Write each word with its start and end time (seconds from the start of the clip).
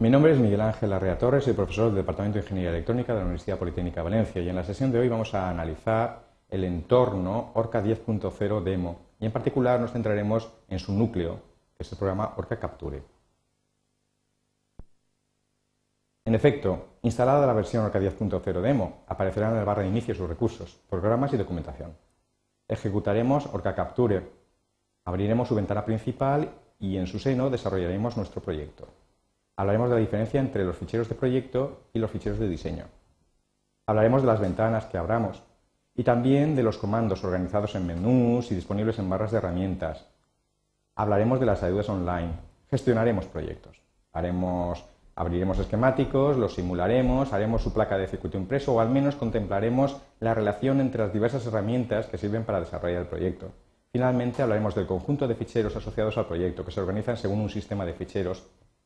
Mi 0.00 0.08
nombre 0.08 0.32
es 0.32 0.38
Miguel 0.38 0.62
Ángel 0.62 0.94
Arrea 0.94 1.18
Torres, 1.18 1.44
soy 1.44 1.52
profesor 1.52 1.88
del 1.88 1.96
Departamento 1.96 2.38
de 2.38 2.42
Ingeniería 2.42 2.70
Electrónica 2.70 3.12
de 3.12 3.18
la 3.18 3.24
Universidad 3.26 3.58
Politécnica 3.58 4.00
de 4.00 4.04
Valencia 4.04 4.40
y 4.40 4.48
en 4.48 4.56
la 4.56 4.64
sesión 4.64 4.90
de 4.90 4.98
hoy 4.98 5.10
vamos 5.10 5.34
a 5.34 5.50
analizar 5.50 6.24
el 6.48 6.64
entorno 6.64 7.50
Orca 7.52 7.84
10.0 7.84 8.62
Demo 8.62 8.98
y 9.20 9.26
en 9.26 9.30
particular 9.30 9.78
nos 9.78 9.92
centraremos 9.92 10.50
en 10.68 10.78
su 10.78 10.94
núcleo, 10.94 11.42
que 11.76 11.82
es 11.82 11.92
el 11.92 11.98
programa 11.98 12.32
Orca 12.38 12.58
Capture. 12.58 13.02
En 16.24 16.34
efecto, 16.34 16.96
instalada 17.02 17.46
la 17.46 17.52
versión 17.52 17.84
Orca 17.84 18.00
10.0 18.00 18.62
Demo, 18.62 19.02
aparecerán 19.06 19.52
en 19.52 19.58
el 19.58 19.66
barra 19.66 19.82
de 19.82 19.88
inicio 19.88 20.14
sus 20.14 20.30
recursos, 20.30 20.80
programas 20.88 21.34
y 21.34 21.36
documentación. 21.36 21.94
Ejecutaremos 22.66 23.44
Orca 23.52 23.74
Capture, 23.74 24.30
abriremos 25.04 25.46
su 25.46 25.54
ventana 25.54 25.84
principal 25.84 26.48
y 26.78 26.96
en 26.96 27.06
su 27.06 27.18
seno 27.18 27.50
desarrollaremos 27.50 28.16
nuestro 28.16 28.40
proyecto 28.40 28.88
hablaremos 29.60 29.90
de 29.90 29.96
la 29.96 30.00
diferencia 30.00 30.40
entre 30.40 30.64
los 30.64 30.76
ficheros 30.76 31.10
de 31.10 31.14
proyecto 31.14 31.82
y 31.92 31.98
los 31.98 32.10
ficheros 32.10 32.38
de 32.38 32.48
diseño. 32.48 32.86
Hablaremos 33.86 34.22
de 34.22 34.28
las 34.28 34.40
ventanas 34.40 34.86
que 34.86 34.96
abramos 34.96 35.42
y 35.94 36.02
también 36.02 36.56
de 36.56 36.62
los 36.62 36.78
comandos 36.78 37.22
organizados 37.24 37.74
en 37.74 37.86
menús 37.86 38.50
y 38.50 38.54
disponibles 38.54 38.98
en 38.98 39.10
barras 39.10 39.32
de 39.32 39.36
herramientas. 39.36 40.06
Hablaremos 40.94 41.40
de 41.40 41.44
las 41.44 41.62
ayudas 41.62 41.90
online. 41.90 42.32
Gestionaremos 42.70 43.26
proyectos. 43.26 43.82
abriremos 45.14 45.58
esquemáticos, 45.58 46.38
los 46.38 46.54
simularemos, 46.54 47.34
haremos 47.34 47.62
su 47.62 47.74
placa 47.74 47.98
de 47.98 48.06
circuito 48.06 48.38
impreso 48.38 48.72
o 48.72 48.80
al 48.80 48.88
menos 48.88 49.16
contemplaremos 49.16 50.00
la 50.20 50.32
relación 50.32 50.80
entre 50.80 51.02
las 51.02 51.12
diversas 51.12 51.46
herramientas 51.46 52.06
que 52.06 52.16
sirven 52.16 52.44
para 52.44 52.60
desarrollar 52.60 53.02
el 53.02 53.08
proyecto. 53.08 53.52
Finalmente 53.92 54.40
hablaremos 54.40 54.74
del 54.74 54.86
conjunto 54.86 55.28
de 55.28 55.34
ficheros 55.34 55.76
asociados 55.76 56.16
al 56.16 56.26
proyecto 56.26 56.64
que 56.64 56.70
se 56.70 56.80
organizan 56.80 57.18
según 57.18 57.40
un 57.40 57.50
sistema 57.50 57.84
de 57.84 57.92
ficheros 57.92 58.42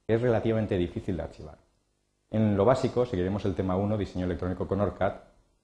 es 0.07 0.21
relativamente 0.21 0.77
difícil 0.77 1.17
de 1.17 1.23
archivar. 1.23 1.59
En 2.31 2.57
lo 2.57 2.65
básico 2.65 3.07
seguiremos 3.07 3.45
el 3.45 3.55
tema 3.55 3.77
1, 3.77 3.97
diseño 3.97 4.27
electrónico 4.27 4.67
con 4.67 4.81
ORCAD, 4.81 5.15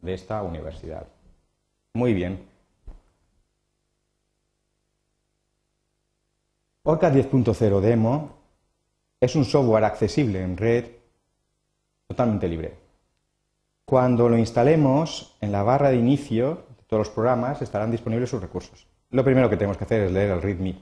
de 0.00 0.14
esta 0.14 0.42
universidad. 0.42 1.06
Muy 1.94 2.14
bien. 2.14 2.46
ORCAD 6.82 7.12
10.0 7.12 7.80
Demo 7.80 8.36
es 9.20 9.36
un 9.36 9.44
software 9.44 9.84
accesible 9.84 10.42
en 10.42 10.56
red 10.56 10.86
totalmente 12.06 12.48
libre. 12.48 12.74
Cuando 13.84 14.28
lo 14.28 14.38
instalemos, 14.38 15.36
en 15.40 15.52
la 15.52 15.62
barra 15.62 15.90
de 15.90 15.96
inicio 15.96 16.64
de 16.78 16.84
todos 16.86 17.06
los 17.06 17.10
programas 17.10 17.60
estarán 17.60 17.90
disponibles 17.90 18.30
sus 18.30 18.40
recursos. 18.40 18.86
Lo 19.10 19.24
primero 19.24 19.50
que 19.50 19.56
tenemos 19.56 19.76
que 19.76 19.84
hacer 19.84 20.02
es 20.02 20.12
leer 20.12 20.30
el 20.30 20.42
README. 20.42 20.78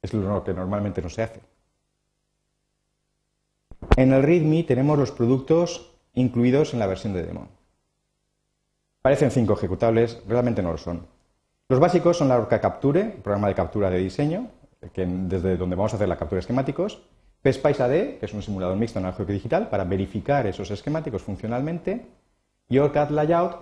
Es 0.00 0.14
lo 0.14 0.44
que 0.44 0.54
normalmente 0.54 1.02
no 1.02 1.10
se 1.10 1.22
hace. 1.22 1.40
En 3.96 4.12
el 4.12 4.22
README 4.22 4.64
tenemos 4.64 4.98
los 4.98 5.12
productos 5.12 5.94
incluidos 6.14 6.72
en 6.72 6.80
la 6.80 6.86
versión 6.86 7.12
de 7.12 7.24
demo. 7.24 7.48
Parecen 9.02 9.30
cinco 9.30 9.52
ejecutables, 9.54 10.22
realmente 10.26 10.62
no 10.62 10.72
lo 10.72 10.78
son. 10.78 11.06
Los 11.68 11.80
básicos 11.80 12.16
son 12.16 12.28
la 12.28 12.38
Orca 12.38 12.60
Capture, 12.60 13.00
el 13.00 13.22
programa 13.22 13.48
de 13.48 13.54
captura 13.54 13.90
de 13.90 13.98
diseño, 13.98 14.48
desde 14.94 15.56
donde 15.56 15.76
vamos 15.76 15.92
a 15.92 15.96
hacer 15.96 16.08
la 16.08 16.16
captura 16.16 16.36
de 16.36 16.40
esquemáticos, 16.40 17.02
PSPICE 17.42 17.82
AD, 17.82 18.18
que 18.18 18.26
es 18.26 18.34
un 18.34 18.42
simulador 18.42 18.76
mixto 18.76 18.98
analógico 18.98 19.30
y 19.30 19.34
digital 19.34 19.68
para 19.68 19.84
verificar 19.84 20.46
esos 20.46 20.70
esquemáticos 20.70 21.22
funcionalmente, 21.22 22.06
y 22.68 22.78
OrCAD 22.78 23.10
Layout, 23.10 23.56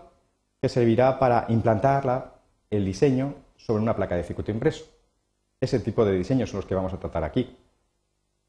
que 0.61 0.69
servirá 0.69 1.19
para 1.19 1.47
implantar 1.49 2.35
el 2.71 2.85
diseño 2.85 3.35
sobre 3.57 3.83
una 3.83 3.97
placa 3.97 4.17
de 4.17 4.23
circuito 4.23 4.51
impreso. 4.51 4.85
Ese 5.61 5.81
tipo 5.81 6.05
de 6.05 6.13
diseños 6.17 6.51
son 6.51 6.59
los 6.59 6.67
que 6.67 6.75
vamos 6.75 6.93
a 6.93 6.99
tratar 6.99 7.25
aquí. 7.25 7.57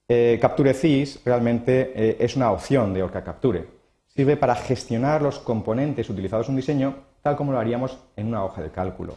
Eh, 0.07 0.37
Capture 0.41 0.73
CIS 0.73 1.21
realmente 1.23 1.93
eh, 1.95 2.17
es 2.19 2.35
una 2.35 2.51
opción 2.51 2.93
de 2.93 3.03
Orca 3.03 3.23
Capture. 3.23 3.65
Sirve 4.07 4.35
para 4.35 4.55
gestionar 4.55 5.21
los 5.21 5.39
componentes 5.39 6.09
utilizados 6.09 6.47
en 6.47 6.53
un 6.53 6.57
diseño 6.57 6.95
tal 7.21 7.37
como 7.37 7.53
lo 7.53 7.59
haríamos 7.59 7.97
en 8.17 8.27
una 8.27 8.43
hoja 8.43 8.61
de 8.61 8.69
cálculo. 8.69 9.15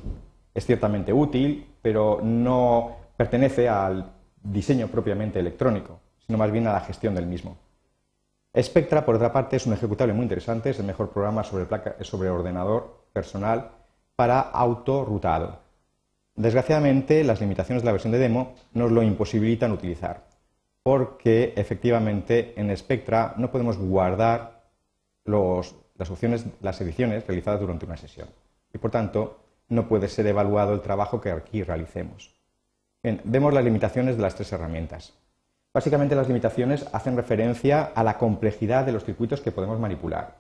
Es 0.55 0.65
ciertamente 0.65 1.13
útil, 1.13 1.67
pero 1.83 2.21
no 2.23 2.97
pertenece 3.17 3.69
al 3.69 4.13
diseño 4.41 4.87
propiamente 4.87 5.41
electrónico, 5.41 5.99
sino 6.25 6.39
más 6.39 6.53
bien 6.53 6.69
a 6.69 6.73
la 6.73 6.81
gestión 6.81 7.17
del 7.17 7.27
mismo. 7.27 7.59
Spectra, 8.57 9.05
por 9.05 9.17
otra 9.17 9.33
parte, 9.33 9.57
es 9.57 9.67
un 9.67 9.73
ejecutable 9.73 10.15
muy 10.15 10.23
interesante, 10.23 10.71
es 10.71 10.79
el 10.79 10.87
mejor 10.87 11.11
programa 11.11 11.43
sobre, 11.43 11.67
sobre 12.05 12.31
ordenador 12.31 13.07
personal 13.13 13.71
para 14.15 14.41
autorrutado. 14.41 15.59
Desgraciadamente, 16.37 17.25
las 17.25 17.41
limitaciones 17.41 17.83
de 17.83 17.87
la 17.87 17.93
versión 17.93 18.13
de 18.13 18.19
demo 18.19 18.55
nos 18.73 18.93
lo 18.93 19.03
imposibilitan 19.03 19.73
utilizar 19.73 20.36
porque 20.87 21.53
efectivamente 21.57 22.55
en 22.57 22.75
Spectra 22.77 23.35
no 23.39 23.51
podemos 23.51 23.77
guardar 23.77 24.71
las 25.25 26.11
opciones, 26.13 26.47
las 26.61 26.81
ediciones 26.81 27.27
realizadas 27.27 27.59
durante 27.59 27.87
una 27.87 27.97
sesión. 27.97 28.29
Y 28.73 28.79
por 28.79 28.93
tanto, 28.93 29.41
no 29.69 29.89
puede 29.89 30.07
ser 30.07 30.29
evaluado 30.29 30.75
el 30.75 30.83
trabajo 30.83 31.21
que 31.21 31.33
aquí 31.33 31.65
realicemos. 31.65 32.37
vemos 33.03 33.53
las 33.53 33.65
limitaciones 33.65 34.15
de 34.17 34.23
las 34.23 34.37
tres 34.37 34.53
herramientas. 34.53 35.13
Básicamente 35.75 36.15
las 36.15 36.29
limitaciones 36.29 36.87
hacen 36.93 37.17
referencia 37.17 37.83
a 37.83 38.05
la 38.05 38.17
complejidad 38.17 38.87
de 38.87 38.93
los 38.93 39.05
circuitos 39.05 39.41
que 39.41 39.51
podemos 39.51 39.81
manipular. 39.81 40.37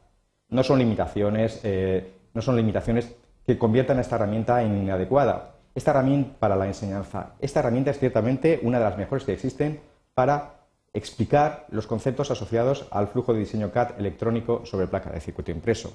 No 0.48 0.62
son 0.62 0.78
limitaciones, 0.78 1.60
eh, 1.64 2.12
no 2.34 2.40
son 2.40 2.54
limitaciones 2.54 3.16
que 3.44 3.58
conviertan 3.58 3.98
a 3.98 4.02
esta 4.02 4.14
herramienta 4.14 4.62
en 4.62 4.80
inadecuada. 4.80 5.56
Esta 5.74 5.90
herramienta 5.90 6.38
para 6.38 6.54
la 6.54 6.68
enseñanza, 6.68 7.32
esta 7.40 7.58
herramienta 7.58 7.90
es 7.90 7.98
ciertamente 7.98 8.60
una 8.62 8.78
de 8.78 8.84
las 8.84 8.96
mejores 8.96 9.24
que 9.24 9.32
existen 9.32 9.80
para 10.16 10.64
explicar 10.94 11.66
los 11.68 11.86
conceptos 11.86 12.30
asociados 12.30 12.88
al 12.90 13.08
flujo 13.08 13.34
de 13.34 13.40
diseño 13.40 13.70
CAD 13.70 14.00
electrónico 14.00 14.64
sobre 14.64 14.86
placa 14.86 15.10
de 15.10 15.20
circuito 15.20 15.50
impreso. 15.50 15.92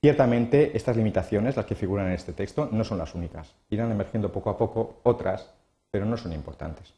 Ciertamente, 0.00 0.74
estas 0.74 0.96
limitaciones, 0.96 1.54
las 1.54 1.66
que 1.66 1.74
figuran 1.74 2.06
en 2.06 2.14
este 2.14 2.32
texto, 2.32 2.70
no 2.72 2.84
son 2.84 2.96
las 2.96 3.14
únicas. 3.14 3.54
Irán 3.68 3.92
emergiendo 3.92 4.32
poco 4.32 4.48
a 4.48 4.56
poco 4.56 5.00
otras, 5.02 5.52
pero 5.90 6.06
no 6.06 6.16
son 6.16 6.32
importantes. 6.32 6.94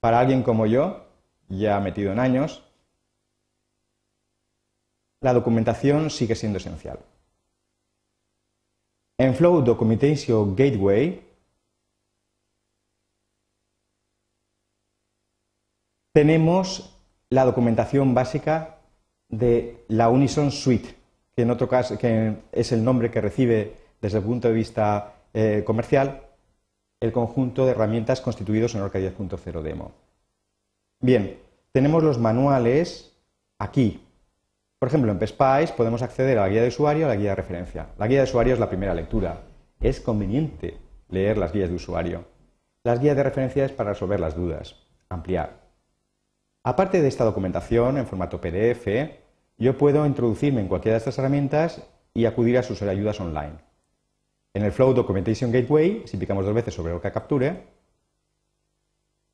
Para 0.00 0.20
alguien 0.20 0.42
como 0.42 0.64
yo, 0.64 1.04
ya 1.48 1.78
metido 1.80 2.12
en 2.12 2.20
años, 2.20 2.64
la 5.20 5.34
documentación 5.34 6.08
sigue 6.08 6.34
siendo 6.34 6.56
esencial. 6.56 6.98
En 9.18 9.34
Flow 9.34 9.60
Documentation 9.60 10.56
Gateway 10.56 11.33
tenemos 16.14 16.96
la 17.28 17.44
documentación 17.44 18.14
básica 18.14 18.78
de 19.28 19.84
la 19.88 20.08
Unison 20.08 20.52
Suite, 20.52 20.94
que 21.34 21.42
en 21.42 21.50
otro 21.50 21.68
caso 21.68 21.98
que 21.98 22.36
es 22.52 22.70
el 22.70 22.84
nombre 22.84 23.10
que 23.10 23.20
recibe 23.20 23.74
desde 24.00 24.18
el 24.18 24.24
punto 24.24 24.46
de 24.46 24.54
vista 24.54 25.14
eh, 25.34 25.64
comercial 25.66 26.22
el 27.00 27.10
conjunto 27.10 27.66
de 27.66 27.72
herramientas 27.72 28.20
constituidos 28.20 28.76
en 28.76 28.82
Orca 28.82 29.00
10.0 29.00 29.60
Demo. 29.60 29.90
Bien, 31.00 31.36
tenemos 31.72 32.04
los 32.04 32.20
manuales 32.20 33.18
aquí. 33.58 34.06
Por 34.78 34.88
ejemplo, 34.88 35.10
en 35.10 35.18
PSPICE 35.18 35.74
podemos 35.76 36.02
acceder 36.02 36.38
a 36.38 36.42
la 36.42 36.48
guía 36.48 36.62
de 36.62 36.68
usuario, 36.68 37.06
a 37.06 37.08
la 37.08 37.16
guía 37.16 37.30
de 37.30 37.36
referencia. 37.36 37.88
La 37.98 38.06
guía 38.06 38.18
de 38.18 38.24
usuario 38.24 38.54
es 38.54 38.60
la 38.60 38.68
primera 38.68 38.94
lectura. 38.94 39.40
Es 39.80 40.00
conveniente 40.00 40.78
leer 41.08 41.38
las 41.38 41.52
guías 41.52 41.70
de 41.70 41.74
usuario. 41.74 42.24
Las 42.84 43.00
guías 43.00 43.16
de 43.16 43.24
referencia 43.24 43.64
es 43.64 43.72
para 43.72 43.90
resolver 43.90 44.20
las 44.20 44.36
dudas, 44.36 44.76
ampliar. 45.08 45.63
Aparte 46.66 47.02
de 47.02 47.08
esta 47.08 47.24
documentación 47.24 47.98
en 47.98 48.06
formato 48.06 48.40
PDF, 48.40 48.86
yo 49.58 49.76
puedo 49.76 50.06
introducirme 50.06 50.62
en 50.62 50.68
cualquiera 50.68 50.94
de 50.94 50.98
estas 50.98 51.18
herramientas 51.18 51.82
y 52.14 52.24
acudir 52.24 52.56
a 52.56 52.62
sus 52.62 52.80
ayudas 52.80 53.20
online. 53.20 53.52
En 54.54 54.62
el 54.62 54.72
Flow 54.72 54.94
Documentation 54.94 55.52
Gateway, 55.52 56.04
si 56.06 56.16
picamos 56.16 56.46
dos 56.46 56.54
veces 56.54 56.72
sobre 56.72 56.94
Orca 56.94 57.12
Capture, 57.12 57.66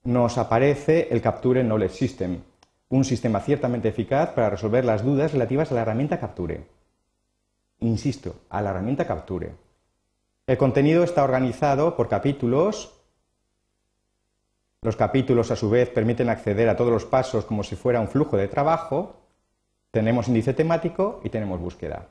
nos 0.02 0.38
aparece 0.38 1.06
el 1.12 1.22
Capture 1.22 1.62
Knowledge 1.62 1.94
System, 1.94 2.40
un 2.88 3.04
sistema 3.04 3.38
ciertamente 3.38 3.90
eficaz 3.90 4.30
para 4.30 4.50
resolver 4.50 4.84
las 4.84 5.04
dudas 5.04 5.32
relativas 5.32 5.70
a 5.70 5.76
la 5.76 5.82
herramienta 5.82 6.18
Capture. 6.18 6.66
Insisto, 7.78 8.40
a 8.48 8.60
la 8.60 8.70
herramienta 8.70 9.06
Capture. 9.06 9.52
El 10.48 10.58
contenido 10.58 11.04
está 11.04 11.22
organizado 11.22 11.96
por 11.96 12.08
capítulos 12.08 12.99
los 14.82 14.96
capítulos, 14.96 15.50
a 15.50 15.56
su 15.56 15.68
vez, 15.68 15.90
permiten 15.90 16.30
acceder 16.30 16.68
a 16.68 16.76
todos 16.76 16.92
los 16.92 17.04
pasos 17.04 17.44
como 17.44 17.62
si 17.62 17.76
fuera 17.76 18.00
un 18.00 18.08
flujo 18.08 18.36
de 18.36 18.48
trabajo. 18.48 19.16
Tenemos 19.90 20.28
índice 20.28 20.54
temático 20.54 21.20
y 21.22 21.28
tenemos 21.28 21.60
búsqueda. 21.60 22.08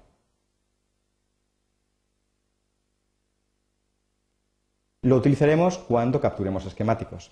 Lo 5.02 5.16
utilizaremos 5.16 5.78
cuando 5.78 6.22
capturemos 6.22 6.66
esquemáticos. 6.66 7.32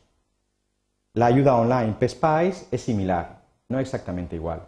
La 1.13 1.27
ayuda 1.27 1.55
online 1.55 1.95
PSPICE 1.99 2.67
es 2.71 2.81
similar, 2.81 3.41
no 3.69 3.79
exactamente 3.79 4.35
igual. 4.35 4.65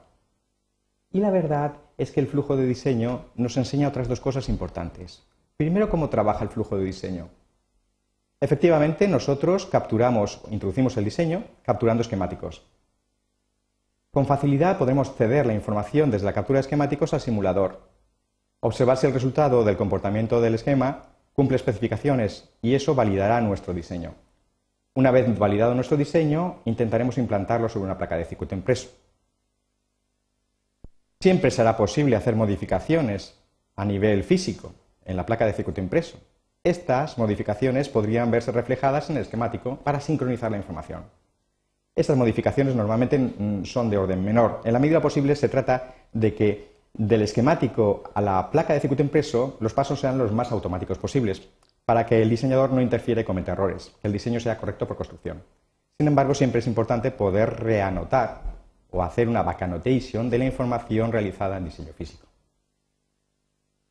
Y 1.11 1.19
la 1.19 1.31
verdad 1.31 1.77
es 1.97 2.11
que 2.11 2.19
el 2.19 2.27
flujo 2.27 2.55
de 2.55 2.67
diseño 2.67 3.25
nos 3.35 3.57
enseña 3.57 3.87
otras 3.87 4.07
dos 4.07 4.19
cosas 4.19 4.49
importantes. 4.49 5.23
Primero, 5.57 5.89
cómo 5.89 6.09
trabaja 6.09 6.43
el 6.43 6.49
flujo 6.49 6.77
de 6.77 6.85
diseño. 6.85 7.29
Efectivamente, 8.41 9.07
nosotros 9.07 9.65
capturamos, 9.65 10.41
introducimos 10.49 10.95
el 10.95 11.03
diseño 11.03 11.43
capturando 11.63 12.01
esquemáticos. 12.01 12.63
Con 14.11 14.25
facilidad 14.25 14.77
podremos 14.77 15.13
ceder 15.15 15.45
la 15.45 15.53
información 15.53 16.09
desde 16.09 16.25
la 16.25 16.33
captura 16.33 16.57
de 16.57 16.61
esquemáticos 16.61 17.13
al 17.13 17.21
simulador, 17.21 17.89
observar 18.61 18.97
si 18.97 19.07
el 19.07 19.13
resultado 19.13 19.63
del 19.63 19.77
comportamiento 19.77 20.41
del 20.41 20.55
esquema 20.55 21.03
cumple 21.33 21.57
especificaciones 21.57 22.49
y 22.61 22.75
eso 22.75 22.95
validará 22.95 23.39
nuestro 23.41 23.73
diseño. 23.73 24.13
Una 24.93 25.11
vez 25.11 25.37
validado 25.37 25.75
nuestro 25.75 25.97
diseño, 25.97 26.59
intentaremos 26.65 27.17
implantarlo 27.17 27.69
sobre 27.69 27.85
una 27.85 27.97
placa 27.97 28.17
de 28.17 28.25
circuito 28.25 28.55
impreso. 28.55 28.89
Siempre 31.19 31.51
será 31.51 31.77
posible 31.77 32.15
hacer 32.15 32.35
modificaciones 32.35 33.37
a 33.75 33.85
nivel 33.85 34.23
físico 34.23 34.73
en 35.05 35.17
la 35.17 35.25
placa 35.25 35.45
de 35.45 35.53
circuito 35.53 35.81
impreso. 35.81 36.17
Estas 36.63 37.17
modificaciones 37.17 37.87
podrían 37.87 38.31
verse 38.31 38.51
reflejadas 38.51 39.09
en 39.09 39.15
el 39.15 39.21
esquemático 39.21 39.77
para 39.77 40.01
sincronizar 40.01 40.51
la 40.51 40.57
información. 40.57 41.03
Estas 41.95 42.17
modificaciones 42.17 42.75
normalmente 42.75 43.17
mm, 43.17 43.63
son 43.63 43.89
de 43.89 43.97
orden 43.97 44.23
menor. 44.23 44.61
En 44.65 44.73
la 44.73 44.79
medida 44.79 45.01
posible 45.01 45.35
se 45.35 45.47
trata 45.47 45.93
de 46.11 46.33
que 46.33 46.69
del 46.93 47.21
esquemático 47.21 48.03
a 48.13 48.21
la 48.21 48.51
placa 48.51 48.73
de 48.73 48.81
circuito 48.81 49.03
impreso 49.03 49.57
los 49.61 49.73
pasos 49.73 49.99
sean 49.99 50.17
los 50.17 50.33
más 50.33 50.51
automáticos 50.51 50.97
posibles, 50.97 51.47
para 51.85 52.05
que 52.05 52.21
el 52.21 52.29
diseñador 52.29 52.71
no 52.71 52.81
interfiera 52.81 53.21
y 53.21 53.23
cometa 53.23 53.53
errores, 53.53 53.93
que 54.01 54.07
el 54.07 54.13
diseño 54.13 54.39
sea 54.39 54.57
correcto 54.57 54.85
por 54.87 54.97
construcción. 54.97 55.41
Sin 55.97 56.07
embargo, 56.07 56.33
siempre 56.33 56.59
es 56.59 56.67
importante 56.67 57.11
poder 57.11 57.61
reanotar 57.61 58.41
o 58.91 59.01
hacer 59.01 59.27
una 59.27 59.43
backanotation 59.43 60.29
de 60.29 60.39
la 60.39 60.45
información 60.45 61.11
realizada 61.11 61.57
en 61.57 61.65
diseño 61.65 61.93
físico. 61.93 62.27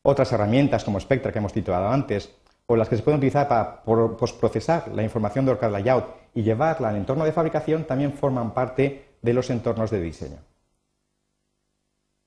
Otras 0.02 0.32
herramientas 0.32 0.84
como 0.84 1.00
Spectra 1.00 1.32
que 1.32 1.38
hemos 1.38 1.52
titulado 1.52 1.88
antes, 1.88 2.30
o 2.70 2.76
las 2.76 2.88
que 2.88 2.96
se 2.96 3.02
pueden 3.02 3.18
utilizar 3.18 3.48
para 3.48 3.82
postprocesar 3.82 4.88
la 4.94 5.02
información 5.02 5.46
de 5.46 5.52
OrCAD 5.52 5.72
Layout 5.72 6.04
y 6.34 6.42
llevarla 6.42 6.90
al 6.90 6.96
entorno 6.96 7.24
de 7.24 7.32
fabricación, 7.32 7.84
también 7.84 8.12
forman 8.12 8.52
parte 8.52 9.06
de 9.22 9.32
los 9.32 9.48
entornos 9.48 9.90
de 9.90 10.00
diseño. 10.00 10.36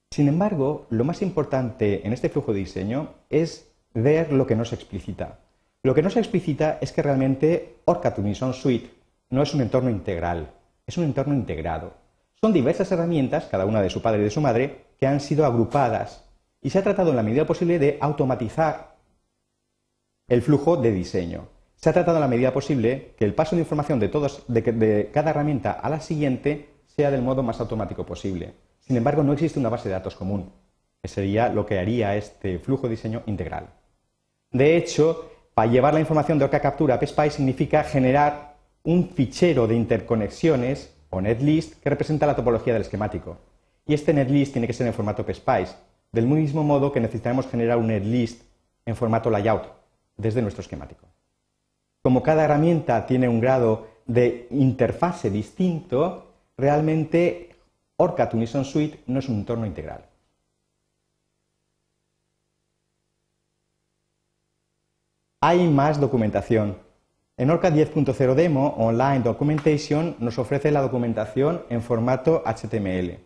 Sin 0.09 0.27
embargo, 0.27 0.87
lo 0.89 1.03
más 1.03 1.21
importante 1.21 2.05
en 2.05 2.11
este 2.11 2.29
flujo 2.29 2.53
de 2.53 2.59
diseño 2.59 3.09
es 3.29 3.71
ver 3.93 4.33
lo 4.33 4.47
que 4.47 4.55
no 4.55 4.65
se 4.65 4.75
explicita. 4.75 5.39
Lo 5.83 5.93
que 5.93 6.01
no 6.01 6.09
se 6.09 6.19
explicita 6.19 6.79
es 6.81 6.91
que 6.91 7.03
realmente 7.03 7.77
OrCAD 7.85 8.17
Unison 8.19 8.53
Suite 8.53 8.89
no 9.29 9.43
es 9.43 9.53
un 9.53 9.61
entorno 9.61 9.91
integral, 9.91 10.51
es 10.87 10.97
un 10.97 11.03
entorno 11.03 11.35
integrado. 11.35 11.93
Son 12.41 12.51
diversas 12.51 12.91
herramientas, 12.91 13.45
cada 13.45 13.67
una 13.67 13.81
de 13.81 13.91
su 13.91 14.01
padre 14.01 14.21
y 14.21 14.23
de 14.23 14.31
su 14.31 14.41
madre, 14.41 14.85
que 14.99 15.05
han 15.05 15.19
sido 15.19 15.45
agrupadas 15.45 16.25
y 16.61 16.71
se 16.71 16.79
ha 16.79 16.83
tratado 16.83 17.11
en 17.11 17.15
la 17.15 17.23
medida 17.23 17.45
posible 17.45 17.77
de 17.77 17.99
automatizar 18.01 18.90
el 20.31 20.41
flujo 20.41 20.77
de 20.77 20.93
diseño. 20.93 21.49
Se 21.75 21.89
ha 21.89 21.93
tratado 21.93 22.15
en 22.15 22.21
la 22.21 22.27
medida 22.29 22.53
posible 22.53 23.15
que 23.17 23.25
el 23.25 23.33
paso 23.33 23.57
de 23.57 23.63
información 23.63 23.99
de, 23.99 25.09
cada 25.13 25.31
herramienta 25.31 25.71
a 25.71 25.89
la 25.89 25.99
siguiente 25.99 26.69
sea 26.87 27.11
del 27.11 27.21
modo 27.21 27.43
más 27.43 27.59
automático 27.59 28.05
posible. 28.05 28.53
Sin 28.79 28.95
embargo, 28.95 29.23
no 29.23 29.33
existe 29.33 29.59
una 29.59 29.67
base 29.67 29.89
de 29.89 29.95
datos 29.95 30.15
común, 30.15 30.53
que 31.01 31.09
sería 31.09 31.49
lo 31.49 31.65
que 31.65 31.79
haría 31.79 32.15
este 32.15 32.59
flujo 32.59 32.83
de 32.83 32.91
diseño 32.91 33.23
integral. 33.25 33.71
De 34.53 34.77
hecho, 34.77 35.29
para 35.53 35.69
llevar 35.69 35.95
la 35.95 35.99
información 35.99 36.39
de 36.39 36.45
Orca 36.45 36.61
Captura 36.61 36.95
a 36.95 36.99
PSPICE 36.99 37.31
significa 37.31 37.83
generar 37.83 38.55
un 38.83 39.09
fichero 39.09 39.67
de 39.67 39.75
interconexiones 39.75 40.95
o 41.09 41.19
netlist 41.19 41.73
que 41.83 41.89
representa 41.89 42.25
la 42.25 42.37
topología 42.37 42.71
del 42.71 42.83
esquemático. 42.83 43.37
Y 43.85 43.95
este 43.95 44.13
netlist 44.13 44.53
tiene 44.53 44.67
que 44.67 44.73
ser 44.73 44.87
en 44.87 44.93
formato 44.93 45.25
PSPICE, 45.25 45.75
del 46.13 46.25
mismo 46.25 46.63
modo 46.63 46.93
que 46.93 47.01
necesitaremos 47.01 47.47
generar 47.47 47.77
un 47.77 47.87
netlist 47.87 48.43
en 48.85 48.95
formato 48.95 49.29
layout 49.29 49.80
desde 50.17 50.41
nuestro 50.41 50.61
esquemático. 50.61 51.07
Como 52.01 52.23
cada 52.23 52.45
herramienta 52.45 53.05
tiene 53.05 53.29
un 53.29 53.39
grado 53.39 53.87
de 54.05 54.47
interfase 54.49 55.29
distinto, 55.29 56.33
realmente 56.57 57.55
OrCAD 57.97 58.33
Unison 58.33 58.65
Suite 58.65 59.03
no 59.07 59.19
es 59.19 59.29
un 59.29 59.35
entorno 59.35 59.65
integral. 59.65 60.05
Hay 65.43 65.67
más 65.67 65.99
documentación. 65.99 66.77
En 67.37 67.49
OrCAD 67.49 67.73
10.0 67.73 68.35
Demo 68.35 68.75
Online 68.77 69.21
Documentation 69.21 70.15
nos 70.19 70.37
ofrece 70.37 70.69
la 70.69 70.81
documentación 70.81 71.63
en 71.69 71.81
formato 71.81 72.43
HTML. 72.45 73.17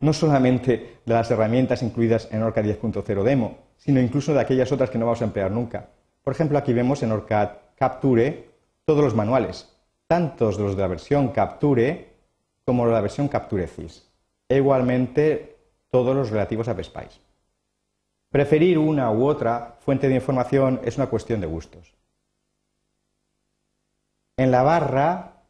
No 0.00 0.12
solamente 0.12 0.98
de 1.04 1.14
las 1.14 1.30
herramientas 1.30 1.82
incluidas 1.82 2.28
en 2.32 2.42
OrCAD 2.42 2.64
10.0 2.64 3.22
Demo, 3.22 3.58
sino 3.78 4.00
incluso 4.00 4.34
de 4.34 4.40
aquellas 4.40 4.70
otras 4.70 4.90
que 4.90 4.98
no 4.98 5.06
vamos 5.06 5.22
a 5.22 5.24
emplear 5.24 5.50
nunca. 5.50 5.88
Por 6.22 6.34
ejemplo, 6.34 6.58
aquí 6.58 6.74
vemos 6.74 7.02
en 7.02 7.12
OrCAD 7.12 7.50
Capture 7.74 8.50
todos 8.84 9.02
los 9.02 9.14
manuales, 9.14 9.74
tantos 10.06 10.58
de 10.58 10.64
los 10.64 10.76
de 10.76 10.82
la 10.82 10.88
versión 10.88 11.28
Capture 11.28 12.12
como 12.64 12.84
la 12.86 13.00
versión 13.00 13.28
Capture 13.28 13.66
CIS. 13.66 14.06
E 14.48 14.56
igualmente 14.56 15.56
todos 15.90 16.14
los 16.14 16.30
relativos 16.30 16.68
a 16.68 16.74
PSPICE. 16.74 17.20
Preferir 18.30 18.78
una 18.78 19.10
u 19.10 19.26
otra 19.26 19.76
fuente 19.80 20.08
de 20.08 20.16
información 20.16 20.80
es 20.84 20.96
una 20.96 21.06
cuestión 21.06 21.40
de 21.40 21.46
gustos. 21.46 21.94
En 24.36 24.50
la 24.50 24.62
barra 24.62 25.42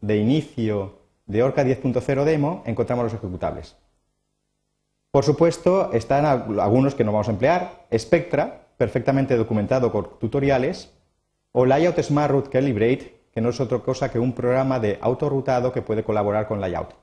de 0.00 0.16
inicio 0.16 1.00
de 1.26 1.42
Orca 1.42 1.64
10.0 1.64 2.24
Demo 2.24 2.62
encontramos 2.66 3.04
los 3.04 3.14
ejecutables. 3.14 3.76
Por 5.10 5.24
supuesto, 5.24 5.92
están 5.92 6.24
algunos 6.24 6.94
que 6.94 7.02
no 7.02 7.12
vamos 7.12 7.28
a 7.28 7.32
emplear, 7.32 7.86
Spectra, 7.96 8.68
perfectamente 8.76 9.36
documentado 9.36 9.90
con 9.90 10.18
tutoriales, 10.20 10.92
o 11.52 11.66
Layout 11.66 12.00
Smart 12.00 12.30
Route 12.30 12.50
Calibrate, 12.50 13.20
que 13.32 13.40
no 13.40 13.48
es 13.48 13.60
otra 13.60 13.80
cosa 13.80 14.10
que 14.10 14.20
un 14.20 14.32
programa 14.32 14.78
de 14.78 14.98
autorrutado 15.00 15.72
que 15.72 15.82
puede 15.82 16.04
colaborar 16.04 16.46
con 16.46 16.60
Layout. 16.60 16.94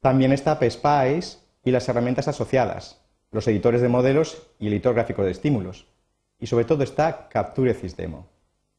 También 0.00 0.32
está 0.32 0.58
PSPICE 0.58 1.38
y 1.62 1.70
las 1.70 1.88
herramientas 1.88 2.28
asociadas, 2.28 3.02
los 3.30 3.46
editores 3.48 3.82
de 3.82 3.88
modelos 3.88 4.46
y 4.58 4.68
el 4.68 4.74
editor 4.74 4.94
gráfico 4.94 5.24
de 5.24 5.30
estímulos. 5.30 5.86
Y 6.38 6.46
sobre 6.46 6.64
todo 6.64 6.84
está 6.84 7.28
Capture 7.28 7.74
Demo. 7.96 8.26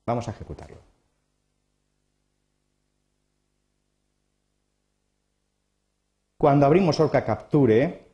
Vamos 0.05 0.27
a 0.27 0.31
ejecutarlo. 0.31 0.94
Cuando 6.45 6.67
abrimos 6.67 6.99
Orca 6.99 7.25
Capture, 7.25 8.07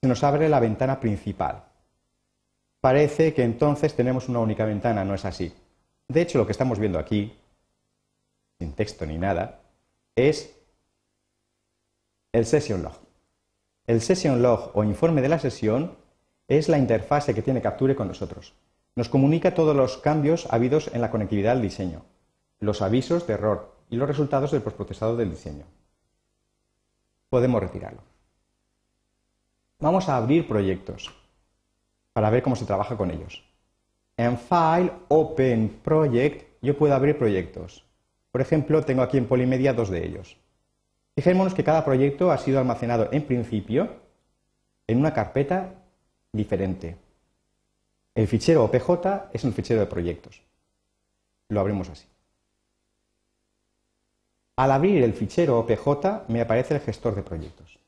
se 0.00 0.06
nos 0.06 0.22
abre 0.22 0.48
la 0.48 0.60
ventana 0.60 1.00
principal. 1.00 1.64
Parece 2.80 3.34
que 3.34 3.42
entonces 3.42 3.96
tenemos 3.96 4.28
una 4.28 4.38
única 4.38 4.64
ventana, 4.64 5.04
no 5.04 5.12
es 5.12 5.24
así. 5.24 5.52
De 6.06 6.20
hecho, 6.20 6.38
lo 6.38 6.46
que 6.46 6.52
estamos 6.52 6.78
viendo 6.78 7.00
aquí, 7.00 7.36
sin 8.60 8.74
texto 8.74 9.04
ni 9.06 9.18
nada, 9.18 9.60
es 10.14 10.56
el 12.30 12.46
session 12.46 12.84
log. 12.84 12.94
El 13.88 14.02
session 14.02 14.40
log 14.40 14.70
o 14.74 14.84
informe 14.84 15.20
de 15.20 15.28
la 15.28 15.40
sesión 15.40 15.96
es 16.46 16.68
la 16.68 16.78
interfase 16.78 17.34
que 17.34 17.42
tiene 17.42 17.60
Capture 17.60 17.96
con 17.96 18.06
nosotros. 18.06 18.54
Nos 18.94 19.08
comunica 19.08 19.54
todos 19.54 19.74
los 19.74 19.98
cambios 19.98 20.46
habidos 20.50 20.90
en 20.94 21.00
la 21.00 21.10
conectividad 21.10 21.54
del 21.54 21.62
diseño, 21.62 22.04
los 22.60 22.82
avisos 22.82 23.26
de 23.26 23.34
error 23.34 23.74
y 23.90 23.96
los 23.96 24.06
resultados 24.06 24.52
del 24.52 24.62
postprocesado 24.62 25.16
del 25.16 25.30
diseño. 25.30 25.66
Podemos 27.28 27.62
retirarlo. 27.62 28.02
Vamos 29.80 30.08
a 30.08 30.16
abrir 30.16 30.48
proyectos 30.48 31.14
para 32.12 32.30
ver 32.30 32.42
cómo 32.42 32.56
se 32.56 32.64
trabaja 32.64 32.96
con 32.96 33.10
ellos. 33.10 33.44
En 34.16 34.36
File, 34.38 34.92
Open 35.08 35.80
Project, 35.84 36.48
yo 36.60 36.76
puedo 36.76 36.94
abrir 36.94 37.16
proyectos. 37.16 37.84
Por 38.32 38.40
ejemplo, 38.40 38.82
tengo 38.82 39.02
aquí 39.02 39.18
en 39.18 39.26
Polimedia 39.26 39.72
dos 39.72 39.90
de 39.90 40.04
ellos. 40.04 40.36
Fijémonos 41.14 41.54
que 41.54 41.64
cada 41.64 41.84
proyecto 41.84 42.30
ha 42.30 42.38
sido 42.38 42.58
almacenado 42.58 43.08
en 43.12 43.24
principio 43.24 43.88
en 44.86 44.98
una 44.98 45.12
carpeta 45.12 45.74
diferente. 46.32 46.96
El 48.14 48.26
fichero 48.26 48.64
OPJ 48.64 49.30
es 49.32 49.44
un 49.44 49.52
fichero 49.52 49.80
de 49.80 49.86
proyectos. 49.86 50.42
Lo 51.48 51.60
abrimos 51.60 51.88
así. 51.88 52.06
Al 54.58 54.72
abrir 54.72 55.04
el 55.04 55.12
fichero 55.12 55.56
OPJ 55.60 56.26
me 56.26 56.40
aparece 56.40 56.74
el 56.74 56.80
gestor 56.80 57.14
de 57.14 57.22
proyectos. 57.22 57.78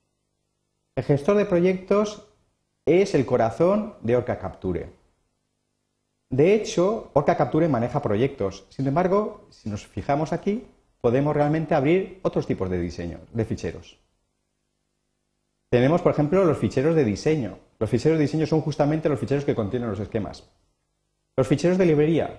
El 0.95 1.03
gestor 1.03 1.37
de 1.37 1.45
proyectos 1.45 2.29
es 2.87 3.12
el 3.17 3.27
corazón 3.27 3.95
de 4.03 4.17
Orca 4.17 4.39
Capture. 4.39 4.89
De 6.29 6.55
hecho, 6.55 7.11
Orca 7.15 7.37
Capture 7.37 7.67
maneja 7.67 8.00
proyectos. 8.00 8.67
Sin 8.69 8.87
embargo, 8.87 9.49
si 9.50 9.69
nos 9.69 9.85
fijamos 9.85 10.33
aquí, 10.33 10.65
podemos 11.00 11.35
realmente 11.35 11.75
abrir 11.75 12.21
otros 12.23 12.47
tipos 12.47 12.71
de 12.71 12.79
diseño, 12.79 13.19
de 13.33 13.45
ficheros. 13.45 13.99
Tenemos, 15.71 16.03
por 16.03 16.12
ejemplo, 16.12 16.45
los 16.45 16.59
ficheros 16.59 16.95
de 16.95 17.03
diseño. 17.03 17.59
Los 17.81 17.91
ficheros 17.91 18.17
de 18.17 18.27
diseño 18.27 18.47
son 18.47 18.61
justamente 18.61 19.09
los 19.09 19.19
ficheros 19.19 19.45
que 19.45 19.57
contienen 19.57 19.91
los 19.91 19.99
esquemas. 19.99 20.49
Los 21.37 21.49
ficheros 21.49 21.79
de 21.79 21.87
librería, 21.87 22.39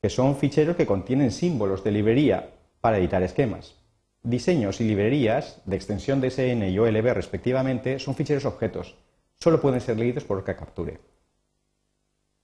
que 0.00 0.08
son 0.08 0.36
ficheros 0.36 0.74
que 0.74 0.86
contienen 0.86 1.30
símbolos 1.30 1.84
de 1.84 1.90
librería 1.90 2.54
para 2.80 2.98
editar 2.98 3.22
esquemas. 3.22 3.74
Diseños 4.22 4.80
y 4.80 4.84
librerías 4.84 5.60
de 5.64 5.76
extensión 5.76 6.20
DSN 6.20 6.68
y 6.68 6.78
OLB 6.78 7.14
respectivamente 7.14 7.98
son 7.98 8.14
ficheros 8.14 8.44
objetos. 8.44 8.96
Solo 9.36 9.60
pueden 9.60 9.80
ser 9.80 9.98
leídos 9.98 10.24
por 10.24 10.44
Capture. 10.44 11.00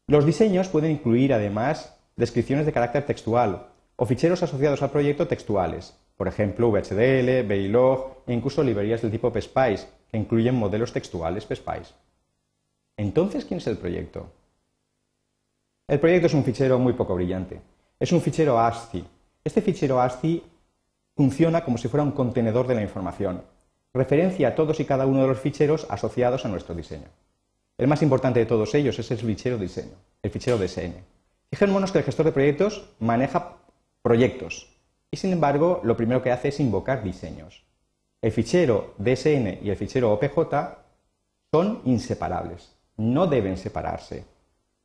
Los 0.06 0.24
diseños 0.24 0.68
pueden 0.68 0.92
incluir 0.92 1.32
además 1.32 1.96
descripciones 2.16 2.66
de 2.66 2.72
carácter 2.72 3.06
textual 3.06 3.68
o 3.96 4.06
ficheros 4.06 4.42
asociados 4.42 4.82
al 4.82 4.90
proyecto 4.90 5.26
textuales, 5.26 5.96
por 6.16 6.28
ejemplo 6.28 6.70
VHDL, 6.70 7.46
Verilog 7.46 8.22
e 8.26 8.32
incluso 8.32 8.62
librerías 8.62 9.02
del 9.02 9.10
tipo 9.10 9.32
PSPICE 9.32 9.88
que 10.10 10.18
incluyen 10.18 10.54
modelos 10.54 10.92
textuales 10.92 11.44
PSPICE. 11.44 11.94
Entonces, 12.96 13.44
¿quién 13.44 13.58
es 13.58 13.66
el 13.66 13.78
proyecto? 13.78 14.30
El 15.88 16.00
proyecto 16.00 16.28
es 16.28 16.34
un 16.34 16.44
fichero 16.44 16.78
muy 16.78 16.92
poco 16.92 17.14
brillante. 17.14 17.60
Es 17.98 18.12
un 18.12 18.20
fichero 18.20 18.58
ASCII. 18.58 19.04
Este 19.44 19.60
fichero 19.60 20.00
ASCII 20.00 20.42
funciona 21.14 21.64
como 21.64 21.76
si 21.76 21.88
fuera 21.88 22.02
un 22.02 22.12
contenedor 22.12 22.66
de 22.66 22.74
la 22.74 22.82
información. 22.82 23.42
Referencia 23.92 24.48
a 24.48 24.54
todos 24.54 24.80
y 24.80 24.86
cada 24.86 25.06
uno 25.06 25.20
de 25.20 25.28
los 25.28 25.38
ficheros 25.38 25.86
asociados 25.90 26.46
a 26.46 26.48
nuestro 26.48 26.74
diseño. 26.74 27.08
El 27.76 27.86
más 27.86 28.00
importante 28.00 28.40
de 28.40 28.46
todos 28.46 28.74
ellos 28.74 28.98
es 28.98 29.10
el 29.10 29.18
fichero 29.18 29.58
diseño, 29.58 29.96
el 30.22 30.30
fichero 30.30 30.56
DSN. 30.56 30.94
Fijémonos 31.50 31.92
que 31.92 31.98
el 31.98 32.04
gestor 32.04 32.24
de 32.24 32.32
proyectos 32.32 32.88
maneja 32.98 33.58
proyectos 34.00 34.74
y 35.10 35.18
sin 35.18 35.32
embargo 35.32 35.80
lo 35.84 35.96
primero 35.96 36.22
que 36.22 36.32
hace 36.32 36.48
es 36.48 36.58
invocar 36.58 37.04
diseños. 37.04 37.64
El 38.22 38.32
fichero 38.32 38.94
DSN 38.96 39.58
y 39.62 39.68
el 39.68 39.76
fichero 39.76 40.10
OPJ 40.12 40.78
son 41.52 41.82
inseparables, 41.84 42.74
no 42.96 43.26
deben 43.26 43.58
separarse. 43.58 44.24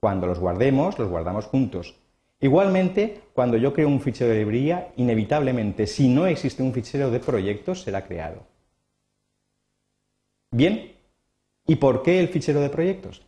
Cuando 0.02 0.28
los 0.28 0.40
guardemos, 0.40 1.00
los 1.00 1.10
guardamos 1.10 1.46
juntos. 1.46 1.96
Igualmente, 2.42 3.22
cuando 3.34 3.58
yo 3.58 3.74
creo 3.74 3.88
un 3.88 4.02
fichero 4.02 4.32
de 4.32 4.40
librería, 4.40 4.94
inevitablemente, 4.96 5.88
si 5.88 6.08
no 6.08 6.26
existe 6.26 6.64
un 6.64 6.74
fichero 6.74 7.12
de 7.12 7.20
proyectos, 7.20 7.82
será 7.82 8.06
creado. 8.06 8.48
Bien, 10.52 11.00
¿Y 11.70 11.76
por 11.76 12.02
qué 12.02 12.20
el 12.20 12.30
fichero 12.30 12.62
de 12.62 12.72
proyectos? 12.72 13.22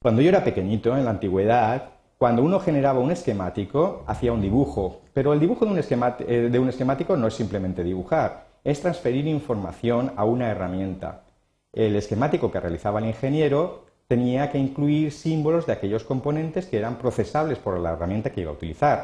Cuando 0.00 0.22
yo 0.22 0.30
era 0.30 0.42
pequeñito, 0.42 0.96
en 0.96 1.04
la 1.04 1.10
antigüedad, 1.10 1.90
cuando 2.16 2.42
uno 2.42 2.58
generaba 2.58 3.00
un 3.00 3.10
esquemático, 3.10 4.02
hacía 4.06 4.32
un 4.32 4.40
dibujo, 4.40 5.02
pero 5.12 5.34
el 5.34 5.38
dibujo 5.38 5.66
de 5.66 5.72
un, 5.72 5.78
eh, 5.78 6.48
de 6.50 6.58
un 6.58 6.70
esquemático 6.70 7.14
no 7.18 7.26
es 7.26 7.34
simplemente 7.34 7.84
dibujar, 7.84 8.46
es 8.64 8.80
transferir 8.80 9.26
información 9.26 10.14
a 10.16 10.24
una 10.24 10.48
herramienta. 10.48 11.24
El 11.70 11.96
esquemático 11.96 12.50
que 12.50 12.60
realizaba 12.60 12.98
el 12.98 13.08
ingeniero 13.08 13.84
tenía 14.12 14.50
que 14.50 14.58
incluir 14.58 15.10
símbolos 15.10 15.64
de 15.66 15.72
aquellos 15.72 16.04
componentes 16.04 16.66
que 16.66 16.78
eran 16.78 16.98
procesables 16.98 17.58
por 17.58 17.78
la 17.78 17.92
herramienta 17.92 18.30
que 18.30 18.42
iba 18.42 18.50
a 18.50 18.54
utilizar. 18.54 18.98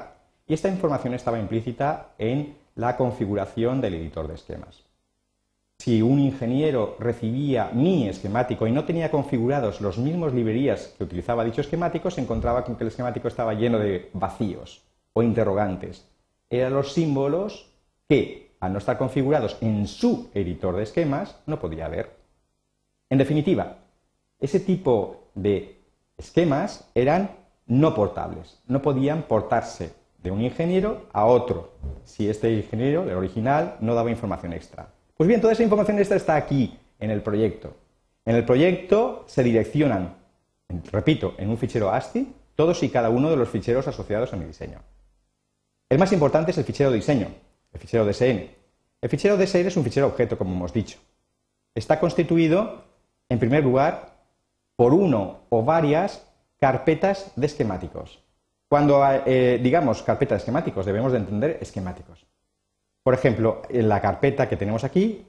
Y 0.46 0.54
esta 0.54 0.68
información 0.68 1.14
estaba 1.14 1.38
implícita 1.38 2.10
en 2.18 2.56
la 2.74 2.96
configuración 2.96 3.80
del 3.80 3.94
editor 3.94 4.28
de 4.28 4.34
esquemas 4.34 4.88
si 5.78 6.02
un 6.02 6.18
ingeniero 6.18 6.96
recibía 6.98 7.70
mi 7.72 8.08
esquemático 8.08 8.66
y 8.66 8.72
no 8.72 8.84
tenía 8.84 9.10
configurados 9.10 9.80
los 9.80 9.96
mismos 9.96 10.34
librerías 10.34 10.94
que 10.98 11.04
utilizaba 11.04 11.44
dicho 11.44 11.60
esquemático, 11.60 12.10
se 12.10 12.20
encontraba 12.20 12.64
con 12.64 12.76
que 12.76 12.84
el 12.84 12.88
esquemático 12.88 13.28
estaba 13.28 13.54
lleno 13.54 13.78
de 13.78 14.10
vacíos 14.12 14.82
o 15.12 15.22
interrogantes. 15.22 16.04
Eran 16.50 16.74
los 16.74 16.92
símbolos 16.92 17.70
que, 18.08 18.50
al 18.58 18.72
no 18.72 18.78
estar 18.78 18.98
configurados 18.98 19.56
en 19.60 19.86
su 19.86 20.30
editor 20.34 20.76
de 20.76 20.82
esquemas, 20.82 21.36
no 21.46 21.60
podía 21.60 21.88
ver. 21.88 22.16
En 23.08 23.18
definitiva, 23.18 23.78
ese 24.40 24.60
tipo 24.60 25.30
de 25.34 25.80
esquemas 26.16 26.88
eran 26.94 27.30
no 27.66 27.94
portables, 27.94 28.60
no 28.66 28.82
podían 28.82 29.22
portarse 29.22 29.94
de 30.22 30.30
un 30.30 30.40
ingeniero 30.42 31.06
a 31.12 31.26
otro 31.26 31.72
si 32.04 32.28
este 32.28 32.52
ingeniero, 32.52 33.04
el 33.04 33.16
original, 33.16 33.76
no 33.80 33.94
daba 33.94 34.10
información 34.10 34.52
extra. 34.52 34.88
Pues 35.16 35.28
bien, 35.28 35.40
toda 35.40 35.52
esa 35.52 35.62
información 35.62 35.98
extra 35.98 36.16
está 36.16 36.36
aquí, 36.36 36.78
en 36.98 37.10
el 37.10 37.22
proyecto. 37.22 37.76
En 38.24 38.36
el 38.36 38.44
proyecto 38.44 39.24
se 39.26 39.42
direccionan, 39.42 40.16
repito, 40.90 41.34
en 41.38 41.50
un 41.50 41.58
fichero 41.58 41.90
ASCII, 41.90 42.34
todos 42.54 42.82
y 42.82 42.88
cada 42.88 43.10
uno 43.10 43.30
de 43.30 43.36
los 43.36 43.48
ficheros 43.48 43.86
asociados 43.86 44.32
a 44.32 44.36
mi 44.36 44.44
diseño. 44.44 44.80
El 45.88 45.98
más 45.98 46.12
importante 46.12 46.50
es 46.50 46.58
el 46.58 46.64
fichero 46.64 46.90
diseño, 46.90 47.28
el 47.72 47.80
fichero 47.80 48.04
DSN. 48.04 48.50
El 49.00 49.08
fichero 49.08 49.36
DSN 49.36 49.68
es 49.68 49.76
un 49.76 49.84
fichero 49.84 50.08
objeto, 50.08 50.36
como 50.36 50.54
hemos 50.54 50.72
dicho. 50.72 50.98
Está 51.74 52.00
constituido, 52.00 52.84
en 53.28 53.38
primer 53.38 53.62
lugar, 53.62 54.17
por 54.78 54.94
uno 54.94 55.40
o 55.48 55.64
varias 55.64 56.24
carpetas 56.60 57.32
de 57.34 57.46
esquemáticos. 57.46 58.22
Cuando 58.68 59.02
eh, 59.26 59.58
digamos 59.60 60.04
carpeta 60.04 60.36
de 60.36 60.38
esquemáticos, 60.38 60.86
debemos 60.86 61.10
de 61.10 61.18
entender 61.18 61.58
esquemáticos. 61.60 62.24
Por 63.02 63.12
ejemplo, 63.12 63.62
en 63.70 63.88
la 63.88 64.00
carpeta 64.00 64.48
que 64.48 64.56
tenemos 64.56 64.84
aquí, 64.84 65.26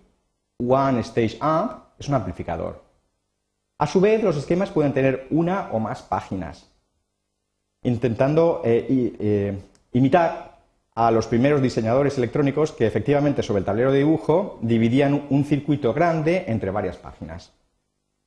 One 0.59 0.99
Stage 0.99 1.37
Amp 1.39 1.71
es 1.97 2.07
un 2.07 2.13
amplificador. 2.13 2.83
A 3.79 3.87
su 3.87 3.99
vez, 3.99 4.21
los 4.21 4.37
esquemas 4.37 4.69
pueden 4.69 4.93
tener 4.93 5.25
una 5.31 5.71
o 5.71 5.79
más 5.79 6.03
páginas, 6.03 6.69
intentando 7.81 8.61
eh, 8.63 9.15
eh, 9.19 9.59
imitar 9.93 10.59
a 10.93 11.09
los 11.09 11.25
primeros 11.25 11.59
diseñadores 11.59 12.19
electrónicos 12.19 12.71
que 12.71 12.85
efectivamente 12.85 13.41
sobre 13.41 13.61
el 13.61 13.65
tablero 13.65 13.91
de 13.91 13.99
dibujo 13.99 14.59
dividían 14.61 15.25
un 15.31 15.43
circuito 15.43 15.91
grande 15.91 16.43
entre 16.45 16.69
varias 16.69 16.97
páginas. 16.97 17.51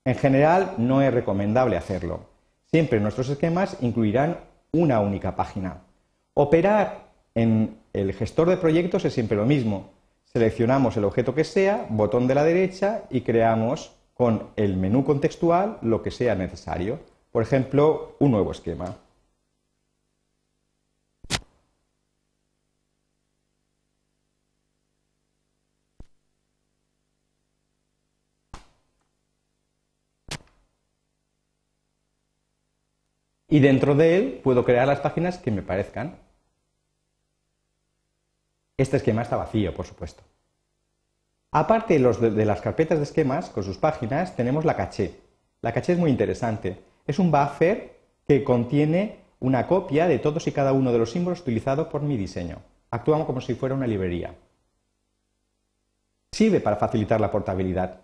En 0.05 0.17
general, 0.17 0.75
no 0.79 1.01
es 1.01 1.15
recomendable 1.15 1.77
hacerlo. 1.77 2.27
Siempre 2.67 2.99
nuestros 2.99 3.29
esquemas 3.29 3.77
incluirán 3.81 4.39
una 4.73 5.01
única 5.01 5.37
página. 5.37 5.83
Operar 6.35 7.11
en 7.35 7.79
el 7.93 8.13
gestor 8.13 8.49
de 8.49 8.57
proyectos 8.57 9.05
es 9.05 9.13
siempre 9.13 9.37
lo 9.37 9.45
mismo. 9.45 9.91
Seleccionamos 10.25 10.97
el 10.97 11.05
objeto 11.05 11.35
que 11.35 11.45
sea, 11.45 11.87
botón 11.89 12.27
de 12.27 12.35
la 12.35 12.43
derecha 12.43 13.03
y 13.11 13.21
creamos 13.21 13.93
con 14.15 14.49
el 14.57 14.77
menú 14.77 15.05
contextual 15.05 15.79
lo 15.83 16.03
que 16.03 16.11
sea 16.11 16.35
necesario. 16.35 17.01
Por 17.31 17.43
ejemplo, 17.43 18.17
un 18.19 18.33
nuevo 18.33 18.53
esquema. 18.53 18.97
Y 33.53 33.61
dentro 33.61 33.95
de 33.95 34.17
él 34.17 34.41
puedo 34.43 34.65
crear 34.65 34.89
las 34.89 35.01
páginas 35.01 35.37
que 35.37 35.51
me 35.51 35.61
parezcan. 35.61 36.17
Este 38.79 38.97
esquema 38.97 39.21
está 39.21 39.37
vacío, 39.37 39.75
por 39.75 39.85
supuesto. 39.85 40.23
Aparte 41.51 41.99
de, 41.99 42.47
las 42.47 42.63
carpetas 42.63 42.97
de 42.97 43.05
esquemas, 43.05 43.51
con 43.51 43.63
sus 43.63 43.77
páginas, 43.77 44.35
tenemos 44.37 44.65
la 44.65 44.75
caché. 44.75 45.21
La 45.61 45.75
caché 45.75 45.93
es 45.93 45.99
muy 45.99 46.11
interesante. 46.11 46.83
Es 47.07 47.19
un 47.19 47.31
buffer 47.31 48.01
que 48.27 48.43
contiene 48.43 49.19
una 49.39 49.67
copia 49.67 50.09
de 50.09 50.19
todos 50.19 50.47
y 50.47 50.53
cada 50.53 50.73
uno 50.73 50.91
de 50.91 51.01
los 51.01 51.11
símbolos 51.11 51.43
utilizados 51.43 51.89
por 51.89 52.01
mi 52.01 52.17
diseño. 52.17 52.63
Actuamos 52.91 53.27
como 53.27 53.43
si 53.43 53.55
fuera 53.55 53.75
una 53.75 53.87
librería. 53.87 54.35
Sirve 56.31 56.61
para 56.61 56.77
facilitar 56.77 57.21
la 57.21 57.31
portabilidad. 57.31 58.01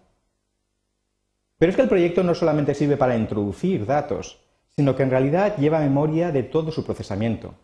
Pero 1.57 1.71
es 1.71 1.76
que 1.76 1.83
el 1.83 1.88
proyecto 1.88 2.23
no 2.23 2.35
solamente 2.35 2.75
sirve 2.75 2.99
para 2.99 3.17
introducir 3.17 3.87
datos, 3.87 4.45
sino 4.79 4.95
que 4.95 5.03
en 5.03 5.11
realidad 5.11 5.57
lleva 5.57 5.81
memoria 5.81 6.31
de 6.31 6.45
todo 6.45 6.71
su 6.71 6.85
procesamiento. 6.85 7.57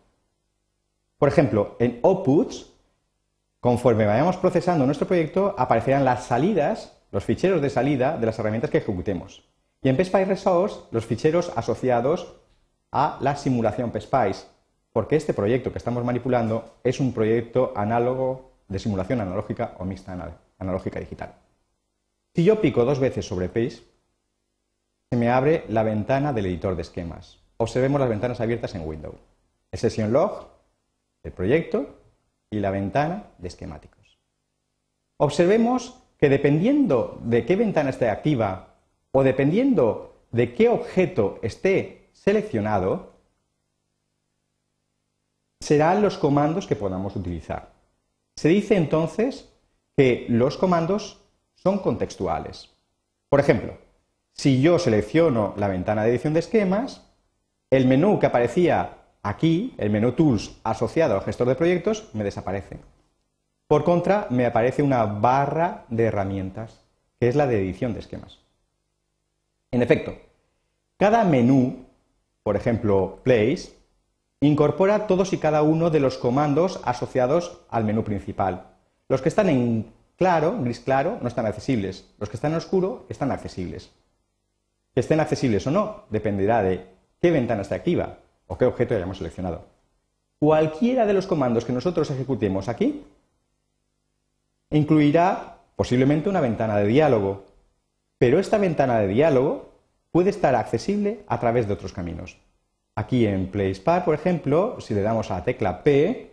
Por 1.17 1.29
ejemplo, 1.29 1.77
en 1.79 2.01
Outputs 2.03 2.75
Conforme 3.61 4.05
vayamos 4.05 4.35
procesando 4.35 4.85
nuestro 4.85 5.07
proyecto, 5.07 5.55
aparecerán 5.57 6.03
las 6.03 6.25
salidas, 6.25 7.01
los 7.11 7.23
ficheros 7.23 7.61
de 7.61 7.69
salida 7.69 8.17
de 8.17 8.25
las 8.25 8.37
herramientas 8.37 8.69
que 8.69 8.79
ejecutemos. 8.79 9.43
Y 9.81 9.87
en 9.87 9.95
PSPICE 9.95 10.25
Resource, 10.25 10.81
los 10.91 11.05
ficheros 11.05 11.51
asociados 11.55 12.35
a 12.91 13.17
la 13.21 13.37
simulación 13.37 13.91
PSPICE, 13.91 14.45
porque 14.91 15.15
este 15.15 15.33
proyecto 15.33 15.71
que 15.71 15.77
estamos 15.77 16.03
manipulando 16.03 16.75
es 16.83 16.99
un 16.99 17.13
proyecto 17.13 17.71
análogo 17.77 18.51
de 18.67 18.77
simulación 18.77 19.21
analógica 19.21 19.73
o 19.79 19.85
mixta 19.85 20.37
analógica 20.59 20.99
digital. 20.99 21.33
Si 22.35 22.43
yo 22.43 22.59
pico 22.59 22.83
dos 22.83 22.99
veces 22.99 23.25
sobre 23.25 23.47
PACE, 23.47 23.94
se 25.15 25.19
me 25.21 25.29
abre 25.29 25.63
la 25.69 25.83
ventana 25.83 26.33
del 26.33 26.47
editor 26.47 26.75
de 26.75 26.81
esquemas. 26.81 27.39
Observemos 27.55 28.01
las 28.01 28.09
ventanas 28.09 28.41
abiertas 28.41 28.75
en 28.75 28.85
Windows. 28.85 29.15
El 29.71 29.79
session 29.79 30.11
log, 30.11 30.49
el 31.23 31.31
proyecto 31.31 32.01
y 32.49 32.59
la 32.59 32.69
ventana 32.69 33.27
de 33.37 33.47
esquemáticos. 33.47 34.19
Observemos 35.15 36.03
que 36.17 36.27
dependiendo 36.27 37.17
de 37.23 37.45
qué 37.45 37.55
ventana 37.55 37.91
esté 37.91 38.09
activa 38.09 38.75
o 39.13 39.23
dependiendo 39.23 40.17
de 40.31 40.53
qué 40.53 40.67
objeto 40.67 41.39
esté 41.41 42.09
seleccionado, 42.11 43.13
serán 45.61 46.01
los 46.01 46.17
comandos 46.17 46.67
que 46.67 46.75
podamos 46.75 47.15
utilizar. 47.15 47.71
Se 48.35 48.49
dice 48.49 48.75
entonces 48.75 49.49
que 49.95 50.25
los 50.27 50.57
comandos 50.57 51.21
son 51.55 51.79
contextuales. 51.79 52.75
Por 53.29 53.39
ejemplo, 53.39 53.84
si 54.35 54.61
yo 54.61 54.77
selecciono 54.77 55.55
la 55.57 55.67
ventana 55.67 56.03
de 56.03 56.11
edición 56.11 56.33
de 56.33 56.41
esquemas, 56.41 57.01
el 57.71 57.87
menú 57.87 58.19
que 58.19 58.27
aparecía 58.27 59.01
Aquí, 59.23 59.73
el 59.79 59.89
menú 59.89 60.11
Tools 60.11 60.59
asociado 60.63 61.15
al 61.15 61.23
gestor 61.23 61.47
de 61.47 61.55
proyectos 61.55 62.09
me 62.13 62.23
desaparece. 62.23 62.77
Por 63.67 63.83
contra, 63.83 64.27
me 64.29 64.45
aparece 64.45 64.83
una 64.83 65.03
barra 65.03 65.85
de 65.89 66.03
herramientas, 66.03 66.81
que 67.19 67.27
es 67.27 67.35
la 67.35 67.47
de 67.47 67.59
edición 67.59 67.95
de 67.95 68.01
esquemas. 68.01 68.37
En 69.71 69.81
efecto, 69.81 70.15
cada 70.97 71.23
menú 71.23 71.85
por 72.45 72.55
ejemplo 72.55 73.21
place, 73.23 73.73
incorpora 74.39 75.07
todos 75.07 75.33
y 75.33 75.39
cada 75.39 75.63
uno 75.63 75.89
de 75.89 75.99
los 75.99 76.19
comandos 76.19 76.79
asociados 76.83 77.61
al 77.69 77.85
menú 77.85 78.03
principal. 78.03 78.67
Los 79.09 79.23
que 79.23 79.29
están 79.29 79.49
en 79.49 79.91
claro, 80.15 80.55
gris 80.61 80.79
claro, 80.79 81.17
no 81.23 81.27
están 81.27 81.47
accesibles. 81.47 82.13
Los 82.19 82.29
que 82.29 82.37
están 82.37 82.51
en 82.51 82.59
oscuro 82.59 83.07
están 83.09 83.31
accesibles. 83.31 83.91
Que 84.95 85.01
estén 85.01 85.19
accesibles 85.19 85.67
o 85.67 85.71
no 85.71 86.05
dependerá 86.09 86.63
de 86.63 86.87
qué 87.21 87.29
ventana 87.29 87.61
está 87.61 87.75
activa 87.75 88.17
o 88.47 88.57
qué 88.57 88.65
objeto 88.65 88.95
hayamos 88.95 89.17
seleccionado. 89.17 89.65
Cualquiera 90.39 91.05
de 91.05 91.13
los 91.13 91.27
comandos 91.27 91.65
que 91.65 91.73
nosotros 91.73 92.09
ejecutemos 92.09 92.67
aquí 92.69 93.03
incluirá 94.71 95.57
posiblemente 95.75 96.29
una 96.29 96.41
ventana 96.41 96.77
de 96.77 96.87
diálogo, 96.87 97.45
pero 98.17 98.39
esta 98.39 98.57
ventana 98.57 98.99
de 98.99 99.07
diálogo 99.07 99.73
puede 100.11 100.29
estar 100.29 100.55
accesible 100.55 101.19
a 101.27 101.39
través 101.39 101.67
de 101.67 101.73
otros 101.73 101.93
caminos. 101.93 102.37
Aquí 102.95 103.27
en 103.27 103.47
PlacePar, 103.47 104.05
por 104.05 104.15
ejemplo, 104.15 104.79
si 104.79 104.93
le 104.93 105.01
damos 105.01 105.29
a 105.29 105.39
la 105.39 105.43
tecla 105.43 105.83
P, 105.83 106.31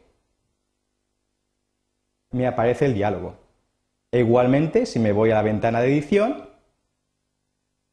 me 2.31 2.47
aparece 2.47 2.87
el 2.87 2.95
diálogo. 2.95 3.35
E 4.12 4.21
igualmente, 4.21 4.87
si 4.87 4.99
me 4.99 5.12
voy 5.12 5.33
a 5.33 5.35
la 5.35 5.42
ventana 5.42 5.81
de 5.81 5.88
edición, 5.88 6.51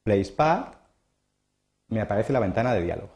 PlacePar, 0.04 0.80
me 1.88 2.02
aparece 2.02 2.34
la 2.34 2.40
ventana 2.40 2.74
de 2.74 2.84
diálogo. 2.84 3.10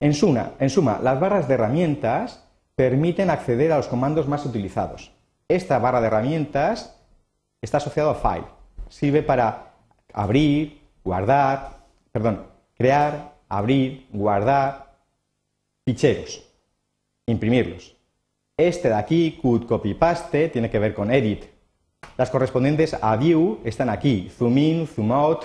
En 0.00 0.14
suma, 0.14 0.52
en 0.60 0.70
suma, 0.70 1.00
las 1.02 1.18
barras 1.18 1.48
de 1.48 1.54
herramientas 1.54 2.44
permiten 2.76 3.30
acceder 3.30 3.72
a 3.72 3.76
los 3.78 3.88
comandos 3.88 4.28
más 4.28 4.46
utilizados. 4.46 5.12
Esta 5.48 5.78
barra 5.78 6.00
de 6.00 6.06
herramientas 6.06 6.96
está 7.60 7.78
asociada 7.78 8.12
a 8.12 8.14
File. 8.14 8.46
Sirve 8.88 9.22
para 9.22 9.72
abrir, 10.12 10.80
guardar, 11.02 11.78
perdón, 12.12 12.46
crear, 12.76 13.34
abrir, 13.48 14.06
guardar 14.12 14.94
ficheros, 15.84 16.44
imprimirlos. 17.26 17.96
Este 18.56 18.88
de 18.88 18.94
aquí, 18.94 19.38
cut, 19.42 19.66
copy, 19.66 19.94
paste, 19.94 20.48
tiene 20.48 20.70
que 20.70 20.78
ver 20.78 20.94
con 20.94 21.10
edit. 21.10 21.44
Las 22.16 22.30
correspondientes 22.30 22.96
a 23.00 23.16
view 23.16 23.60
están 23.64 23.88
aquí, 23.90 24.30
zoom 24.36 24.58
in, 24.58 24.86
zoom 24.86 25.12
out, 25.12 25.44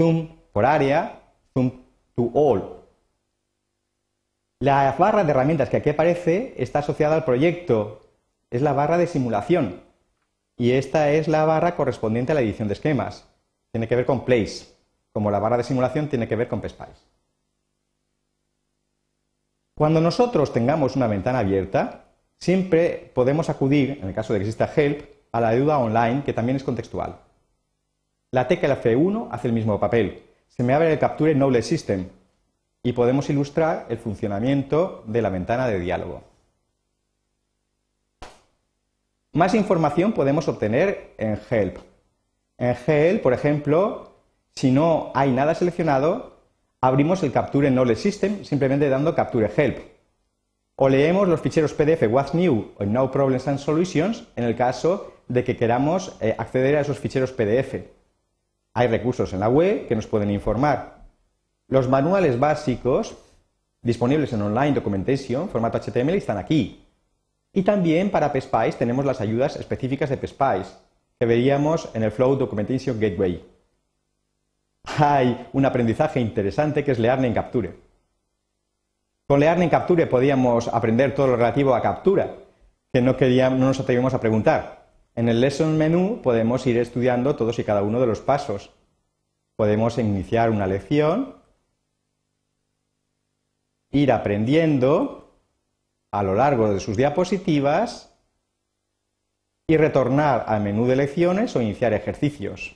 zoom 0.00 0.36
por 0.52 0.64
área, 0.64 1.20
zoom 1.52 1.82
to 2.14 2.30
all. 2.34 2.80
La 4.60 4.94
barra 4.98 5.24
de 5.24 5.30
herramientas 5.30 5.68
que 5.70 5.78
aquí 5.78 5.90
aparece 5.90 6.54
está 6.58 6.80
asociada 6.80 7.14
al 7.16 7.24
proyecto, 7.24 8.00
es 8.50 8.62
la 8.62 8.72
barra 8.72 8.98
de 8.98 9.06
simulación. 9.06 9.82
Y 10.56 10.72
esta 10.72 11.10
es 11.10 11.28
la 11.28 11.44
barra 11.44 11.76
correspondiente 11.76 12.32
a 12.32 12.34
la 12.34 12.42
edición 12.42 12.68
de 12.68 12.74
esquemas. 12.74 13.26
Tiene 13.72 13.88
que 13.88 13.96
ver 13.96 14.06
con 14.06 14.24
place 14.24 14.66
como 15.12 15.30
la 15.30 15.38
barra 15.38 15.56
de 15.56 15.64
simulación 15.64 16.08
tiene 16.08 16.28
que 16.28 16.36
ver 16.36 16.48
con 16.48 16.60
PSPICE. 16.60 17.08
Cuando 19.74 20.00
nosotros 20.00 20.52
tengamos 20.52 20.96
una 20.96 21.06
ventana 21.06 21.40
abierta, 21.40 22.04
siempre 22.38 23.10
podemos 23.14 23.48
acudir, 23.48 23.98
en 24.02 24.08
el 24.08 24.14
caso 24.14 24.32
de 24.32 24.38
que 24.38 24.44
exista 24.44 24.70
Help, 24.74 25.04
a 25.32 25.40
la 25.40 25.48
ayuda 25.48 25.78
online, 25.78 26.22
que 26.24 26.32
también 26.32 26.56
es 26.56 26.64
contextual. 26.64 27.16
La 28.32 28.46
tecla 28.46 28.80
F1 28.80 29.28
hace 29.30 29.48
el 29.48 29.54
mismo 29.54 29.80
papel. 29.80 30.22
Se 30.48 30.62
me 30.62 30.74
abre 30.74 30.92
el 30.92 30.98
Capture 30.98 31.34
Knowledge 31.34 31.64
System 31.64 32.08
y 32.82 32.92
podemos 32.92 33.28
ilustrar 33.28 33.86
el 33.88 33.98
funcionamiento 33.98 35.04
de 35.06 35.22
la 35.22 35.30
ventana 35.30 35.66
de 35.66 35.80
diálogo. 35.80 36.22
Más 39.32 39.54
información 39.54 40.12
podemos 40.12 40.48
obtener 40.48 41.14
en 41.18 41.38
Help. 41.50 41.78
En 42.58 42.76
Help, 42.86 43.22
por 43.22 43.32
ejemplo, 43.32 44.12
si 44.54 44.70
no 44.70 45.12
hay 45.14 45.30
nada 45.30 45.54
seleccionado, 45.54 46.36
abrimos 46.80 47.22
el 47.22 47.32
Capture 47.32 47.70
Knowledge 47.70 48.00
System 48.00 48.44
simplemente 48.44 48.88
dando 48.88 49.14
Capture 49.14 49.50
Help. 49.56 49.78
O 50.76 50.88
leemos 50.88 51.28
los 51.28 51.40
ficheros 51.40 51.74
PDF 51.74 52.04
What's 52.10 52.34
New 52.34 52.72
o 52.78 52.84
No 52.84 53.10
Problems 53.10 53.46
and 53.48 53.58
Solutions 53.58 54.24
en 54.36 54.44
el 54.44 54.56
caso 54.56 55.12
de 55.30 55.44
que 55.44 55.56
queramos 55.56 56.16
eh, 56.20 56.34
acceder 56.36 56.76
a 56.76 56.80
esos 56.80 56.98
ficheros 56.98 57.32
PDF. 57.32 57.74
Hay 58.74 58.88
recursos 58.88 59.32
en 59.32 59.40
la 59.40 59.48
web 59.48 59.86
que 59.88 59.96
nos 59.96 60.06
pueden 60.06 60.30
informar. 60.30 61.04
Los 61.68 61.88
manuales 61.88 62.38
básicos 62.38 63.16
disponibles 63.82 64.32
en 64.32 64.42
Online 64.42 64.72
Documentation, 64.72 65.48
formato 65.48 65.78
HTML, 65.78 66.14
están 66.14 66.36
aquí. 66.36 66.84
Y 67.52 67.62
también 67.62 68.10
para 68.10 68.32
PSPICE 68.32 68.78
tenemos 68.78 69.04
las 69.04 69.20
ayudas 69.20 69.56
específicas 69.56 70.10
de 70.10 70.18
PSPICE, 70.18 70.70
que 71.18 71.26
veríamos 71.26 71.88
en 71.94 72.02
el 72.02 72.12
Flow 72.12 72.36
Documentation 72.36 73.00
Gateway 73.00 73.42
hay 74.98 75.48
un 75.52 75.64
aprendizaje 75.64 76.20
interesante 76.20 76.84
que 76.84 76.92
es 76.92 76.98
Learning 76.98 77.34
Capture. 77.34 77.74
Con 79.26 79.40
Learning 79.40 79.68
Capture 79.68 80.06
podíamos 80.06 80.68
aprender 80.68 81.14
todo 81.14 81.28
lo 81.28 81.36
relativo 81.36 81.74
a 81.74 81.82
captura, 81.82 82.34
que 82.92 83.00
no, 83.00 83.16
queríamos, 83.16 83.58
no 83.58 83.66
nos 83.66 83.80
atrevimos 83.80 84.14
a 84.14 84.20
preguntar. 84.20 84.79
En 85.20 85.28
el 85.28 85.42
Lesson 85.42 85.76
Menu 85.76 86.22
podemos 86.22 86.66
ir 86.66 86.78
estudiando 86.78 87.36
todos 87.36 87.58
y 87.58 87.64
cada 87.64 87.82
uno 87.82 88.00
de 88.00 88.06
los 88.06 88.22
pasos. 88.22 88.70
Podemos 89.54 89.98
iniciar 89.98 90.48
una 90.48 90.66
lección, 90.66 91.36
ir 93.90 94.12
aprendiendo 94.12 95.36
a 96.10 96.22
lo 96.22 96.34
largo 96.34 96.72
de 96.72 96.80
sus 96.80 96.96
diapositivas 96.96 98.16
y 99.66 99.76
retornar 99.76 100.46
al 100.46 100.62
menú 100.62 100.86
de 100.86 100.96
lecciones 100.96 101.54
o 101.54 101.60
iniciar 101.60 101.92
ejercicios. 101.92 102.74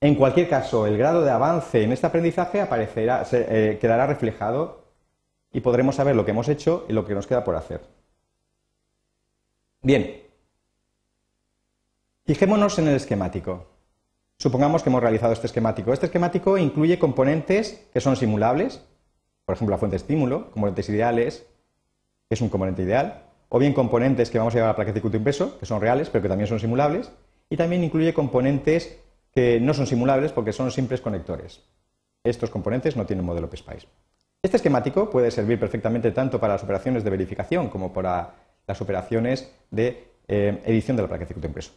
En 0.00 0.14
cualquier 0.14 0.48
caso, 0.48 0.86
el 0.86 0.96
grado 0.96 1.24
de 1.24 1.32
avance 1.32 1.82
en 1.82 1.90
este 1.90 2.06
aprendizaje 2.06 2.60
aparecerá, 2.60 3.26
eh, 3.32 3.78
quedará 3.80 4.06
reflejado 4.06 4.81
y 5.52 5.60
podremos 5.60 5.96
saber 5.96 6.16
lo 6.16 6.24
que 6.24 6.30
hemos 6.30 6.48
hecho 6.48 6.86
y 6.88 6.92
lo 6.92 7.04
que 7.04 7.14
nos 7.14 7.26
queda 7.26 7.44
por 7.44 7.56
hacer. 7.56 7.82
Bien, 9.82 10.22
fijémonos 12.24 12.78
en 12.78 12.88
el 12.88 12.94
esquemático. 12.94 13.66
Supongamos 14.38 14.82
que 14.82 14.88
hemos 14.88 15.02
realizado 15.02 15.32
este 15.32 15.46
esquemático. 15.46 15.92
Este 15.92 16.06
esquemático 16.06 16.58
incluye 16.58 16.98
componentes 16.98 17.86
que 17.92 18.00
son 18.00 18.16
simulables, 18.16 18.84
por 19.44 19.54
ejemplo, 19.54 19.74
la 19.74 19.78
fuente 19.78 19.94
de 19.94 19.98
estímulo, 19.98 20.50
componentes 20.50 20.88
ideales, 20.88 21.46
que 22.28 22.34
es 22.34 22.40
un 22.40 22.48
componente 22.48 22.82
ideal, 22.82 23.24
o 23.48 23.58
bien 23.58 23.74
componentes 23.74 24.30
que 24.30 24.38
vamos 24.38 24.54
a 24.54 24.56
llevar 24.56 24.70
a 24.70 24.72
la 24.72 24.76
placa 24.76 24.90
de 24.90 24.94
circuito 24.94 25.16
impreso, 25.16 25.58
que 25.58 25.66
son 25.66 25.80
reales, 25.80 26.08
pero 26.08 26.22
que 26.22 26.28
también 26.28 26.48
son 26.48 26.58
simulables, 26.58 27.12
y 27.50 27.56
también 27.56 27.84
incluye 27.84 28.14
componentes 28.14 28.98
que 29.34 29.60
no 29.60 29.74
son 29.74 29.86
simulables 29.86 30.32
porque 30.32 30.52
son 30.52 30.70
simples 30.70 31.00
conectores. 31.00 31.62
Estos 32.24 32.50
componentes 32.50 32.96
no 32.96 33.04
tienen 33.04 33.24
modelo 33.24 33.50
PSPICE. 33.50 33.88
Este 34.42 34.56
esquemático 34.56 35.08
puede 35.08 35.30
servir 35.30 35.60
perfectamente 35.60 36.10
tanto 36.10 36.40
para 36.40 36.54
las 36.54 36.64
operaciones 36.64 37.04
de 37.04 37.10
verificación 37.10 37.68
como 37.68 37.92
para 37.92 38.34
las 38.66 38.80
operaciones 38.80 39.54
de 39.70 40.08
eh, 40.26 40.60
edición 40.66 40.96
de 40.96 41.02
la 41.02 41.08
placa 41.08 41.20
de 41.20 41.26
circuito 41.26 41.46
impreso. 41.46 41.72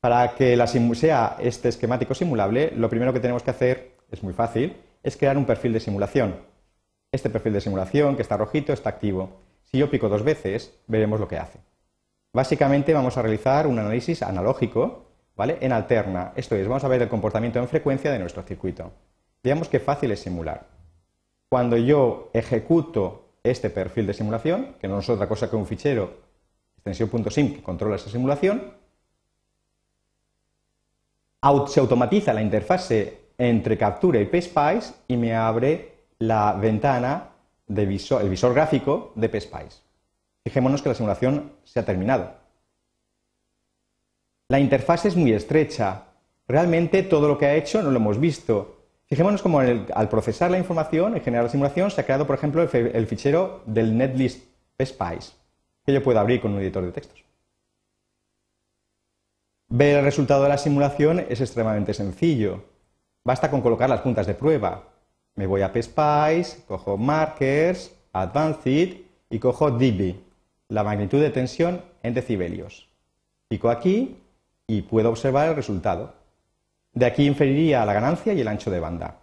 Para 0.00 0.34
que 0.34 0.56
sea 0.94 1.36
este 1.38 1.68
esquemático 1.68 2.14
simulable, 2.14 2.72
lo 2.74 2.88
primero 2.88 3.12
que 3.12 3.20
tenemos 3.20 3.42
que 3.42 3.50
hacer, 3.50 3.96
es 4.10 4.22
muy 4.22 4.32
fácil, 4.32 4.76
es 5.02 5.16
crear 5.16 5.36
un 5.36 5.44
perfil 5.44 5.74
de 5.74 5.80
simulación. 5.80 6.36
Este 7.12 7.28
perfil 7.28 7.52
de 7.52 7.60
simulación, 7.60 8.16
que 8.16 8.22
está 8.22 8.36
rojito, 8.36 8.72
está 8.72 8.88
activo. 8.88 9.40
Si 9.64 9.78
yo 9.78 9.90
pico 9.90 10.08
dos 10.08 10.22
veces, 10.22 10.78
veremos 10.86 11.20
lo 11.20 11.28
que 11.28 11.38
hace. 11.38 11.58
Básicamente 12.32 12.94
vamos 12.94 13.18
a 13.18 13.22
realizar 13.22 13.66
un 13.66 13.78
análisis 13.78 14.22
analógico 14.22 15.06
¿vale? 15.36 15.58
En 15.60 15.72
alterna, 15.72 16.32
esto 16.34 16.56
es, 16.56 16.66
vamos 16.66 16.84
a 16.84 16.88
ver 16.88 17.02
el 17.02 17.08
comportamiento 17.08 17.58
en 17.58 17.68
frecuencia 17.68 18.10
de 18.10 18.18
nuestro 18.18 18.42
circuito. 18.42 18.90
Veamos 19.42 19.68
qué 19.68 19.78
fácil 19.78 20.10
es 20.10 20.20
simular. 20.20 20.75
Cuando 21.48 21.76
yo 21.76 22.30
ejecuto 22.32 23.24
este 23.42 23.70
perfil 23.70 24.06
de 24.06 24.14
simulación, 24.14 24.74
que 24.80 24.88
no 24.88 24.98
es 24.98 25.08
otra 25.08 25.28
cosa 25.28 25.48
que 25.48 25.56
un 25.56 25.66
fichero 25.66 26.26
extensión.sim 26.76 27.54
que 27.54 27.62
controla 27.62 27.96
esa 27.96 28.10
simulación, 28.10 28.74
se 31.68 31.80
automatiza 31.80 32.32
la 32.32 32.42
interfase 32.42 33.26
entre 33.38 33.78
captura 33.78 34.20
y 34.20 34.26
PSPICE 34.26 34.94
y 35.08 35.16
me 35.16 35.34
abre 35.34 35.94
la 36.18 36.52
ventana 36.54 37.28
de 37.66 37.86
visor, 37.86 38.22
el 38.22 38.30
visor 38.30 38.54
gráfico 38.54 39.12
de 39.14 39.28
PSPICE. 39.28 39.82
Fijémonos 40.44 40.82
que 40.82 40.88
la 40.88 40.94
simulación 40.94 41.52
se 41.64 41.80
ha 41.80 41.84
terminado. 41.84 42.34
La 44.48 44.60
interfaz 44.60 45.06
es 45.06 45.16
muy 45.16 45.32
estrecha. 45.32 46.04
Realmente 46.46 47.02
todo 47.02 47.26
lo 47.28 47.36
que 47.36 47.46
ha 47.46 47.54
hecho 47.54 47.82
no 47.82 47.90
lo 47.90 47.96
hemos 47.96 48.20
visto. 48.20 48.75
Fijémonos 49.06 49.40
cómo 49.40 49.60
al 49.60 50.08
procesar 50.08 50.50
la 50.50 50.58
información 50.58 51.16
y 51.16 51.20
generar 51.20 51.44
la 51.44 51.50
simulación 51.50 51.90
se 51.90 52.00
ha 52.00 52.04
creado, 52.04 52.26
por 52.26 52.36
ejemplo, 52.36 52.62
el, 52.62 53.06
fichero 53.06 53.62
del 53.64 53.96
netlist 53.96 54.44
Spice, 54.82 55.32
que 55.84 55.92
yo 55.92 56.02
puedo 56.02 56.18
abrir 56.18 56.40
con 56.40 56.52
un 56.52 56.60
editor 56.60 56.84
de 56.84 56.92
textos. 56.92 57.24
Ver 59.68 59.98
el 59.98 60.04
resultado 60.04 60.42
de 60.42 60.48
la 60.48 60.58
simulación 60.58 61.20
es 61.28 61.40
extremadamente 61.40 61.94
sencillo. 61.94 62.64
Basta 63.24 63.50
con 63.50 63.60
colocar 63.60 63.88
las 63.88 64.00
puntas 64.00 64.26
de 64.26 64.34
prueba. 64.34 64.84
Me 65.36 65.46
voy 65.46 65.62
a 65.62 65.72
PSpice, 65.72 66.64
cojo 66.66 66.96
Markers, 66.96 67.92
Advanced 68.12 68.96
y 69.30 69.38
cojo 69.38 69.70
dB, 69.70 70.16
la 70.68 70.82
magnitud 70.82 71.20
de 71.20 71.30
tensión 71.30 71.82
en 72.02 72.14
decibelios. 72.14 72.88
Pico 73.48 73.68
aquí 73.68 74.16
y 74.66 74.82
puedo 74.82 75.10
observar 75.10 75.48
el 75.48 75.56
resultado. 75.56 76.14
De 76.96 77.04
aquí 77.04 77.26
inferiría 77.26 77.84
la 77.84 77.92
ganancia 77.92 78.32
y 78.32 78.40
el 78.40 78.48
ancho 78.48 78.70
de 78.70 78.80
banda. 78.80 79.18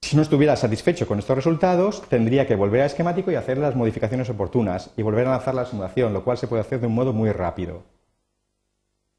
Si 0.00 0.14
no 0.14 0.22
estuviera 0.22 0.54
satisfecho 0.54 1.04
con 1.04 1.18
estos 1.18 1.34
resultados, 1.34 2.08
tendría 2.08 2.46
que 2.46 2.54
volver 2.54 2.82
al 2.82 2.86
esquemático 2.86 3.32
y 3.32 3.34
hacer 3.34 3.58
las 3.58 3.74
modificaciones 3.74 4.30
oportunas 4.30 4.92
y 4.96 5.02
volver 5.02 5.26
a 5.26 5.32
lanzar 5.32 5.56
la 5.56 5.64
simulación, 5.64 6.12
lo 6.12 6.22
cual 6.22 6.38
se 6.38 6.46
puede 6.46 6.60
hacer 6.60 6.78
de 6.78 6.86
un 6.86 6.94
modo 6.94 7.12
muy 7.12 7.32
rápido. 7.32 7.82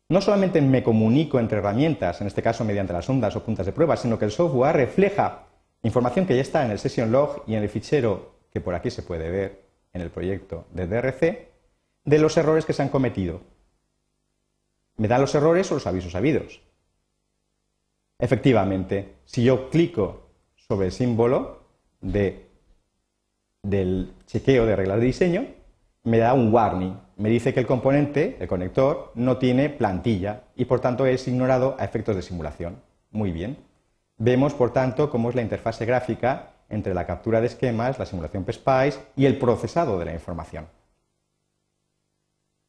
No 0.08 0.22
solamente 0.22 0.62
me 0.62 0.82
comunico 0.82 1.42
entre 1.42 1.58
herramientas, 1.58 2.22
en 2.22 2.28
este 2.28 2.42
caso 2.42 2.64
mediante 2.64 2.94
las 2.94 3.10
ondas 3.10 3.36
o 3.36 3.44
puntas 3.44 3.66
de 3.66 3.74
prueba, 3.74 3.98
sino 3.98 4.18
que 4.18 4.26
el 4.26 4.32
software 4.32 4.78
refleja 4.78 5.48
información 5.84 6.26
que 6.26 6.38
ya 6.38 6.42
está 6.42 6.64
en 6.64 6.72
el 6.72 6.80
session 6.80 7.12
log 7.12 7.44
y 7.48 7.56
en 7.56 7.64
el 7.64 7.70
fichero 7.70 8.36
que 8.54 8.62
por 8.62 8.76
aquí 8.76 8.92
se 8.92 9.04
puede 9.04 9.30
ver 9.30 9.66
en 9.92 10.00
el 10.00 10.10
proyecto 10.10 10.68
de 10.72 10.88
DRC 10.88 11.50
de 12.06 12.18
los 12.18 12.38
errores 12.38 12.64
que 12.64 12.72
se 12.72 12.82
han 12.82 12.90
cometido. 12.90 13.42
Me 14.96 15.10
da 15.10 15.20
los 15.20 15.36
errores 15.36 15.70
o 15.72 15.76
los 15.76 15.86
avisos 15.86 16.16
habidos. 16.16 16.62
Efectivamente, 18.22 19.16
si 19.26 19.44
yo 19.44 19.72
clico 19.72 20.30
sobre 20.56 20.86
el 20.86 20.92
símbolo 20.92 21.64
de, 22.02 22.52
del 23.64 24.14
chequeo 24.28 24.68
de 24.68 24.76
reglas 24.76 25.00
de 25.00 25.06
diseño, 25.08 25.48
me 26.04 26.20
da 26.20 26.36
un 26.36 26.54
warning. 26.54 27.00
Me 27.18 27.30
dice 27.30 27.52
que 27.52 27.60
el 27.60 27.66
componente, 27.66 28.38
el 28.40 28.48
conector, 28.48 29.12
no 29.16 29.38
tiene 29.38 29.72
plantilla 29.72 30.44
y 30.56 30.66
por 30.66 30.80
tanto 30.80 31.08
es 31.08 31.28
ignorado 31.28 31.76
a 31.80 31.84
efectos 31.84 32.16
de 32.16 32.22
simulación. 32.22 32.80
Muy 33.10 33.32
bien. 33.32 33.58
Vemos, 34.18 34.54
por 34.54 34.72
tanto, 34.72 35.10
cómo 35.10 35.30
es 35.30 35.36
la 35.36 35.42
interfase 35.42 35.88
gráfica 35.88 36.54
entre 36.70 36.94
la 36.94 37.08
captura 37.08 37.42
de 37.42 37.48
esquemas, 37.48 37.98
la 37.98 38.06
simulación 38.06 38.46
PSPICE 38.46 39.00
y 39.16 39.26
el 39.26 39.40
procesado 39.40 39.98
de 39.98 40.06
la 40.06 40.14
información. 40.14 40.68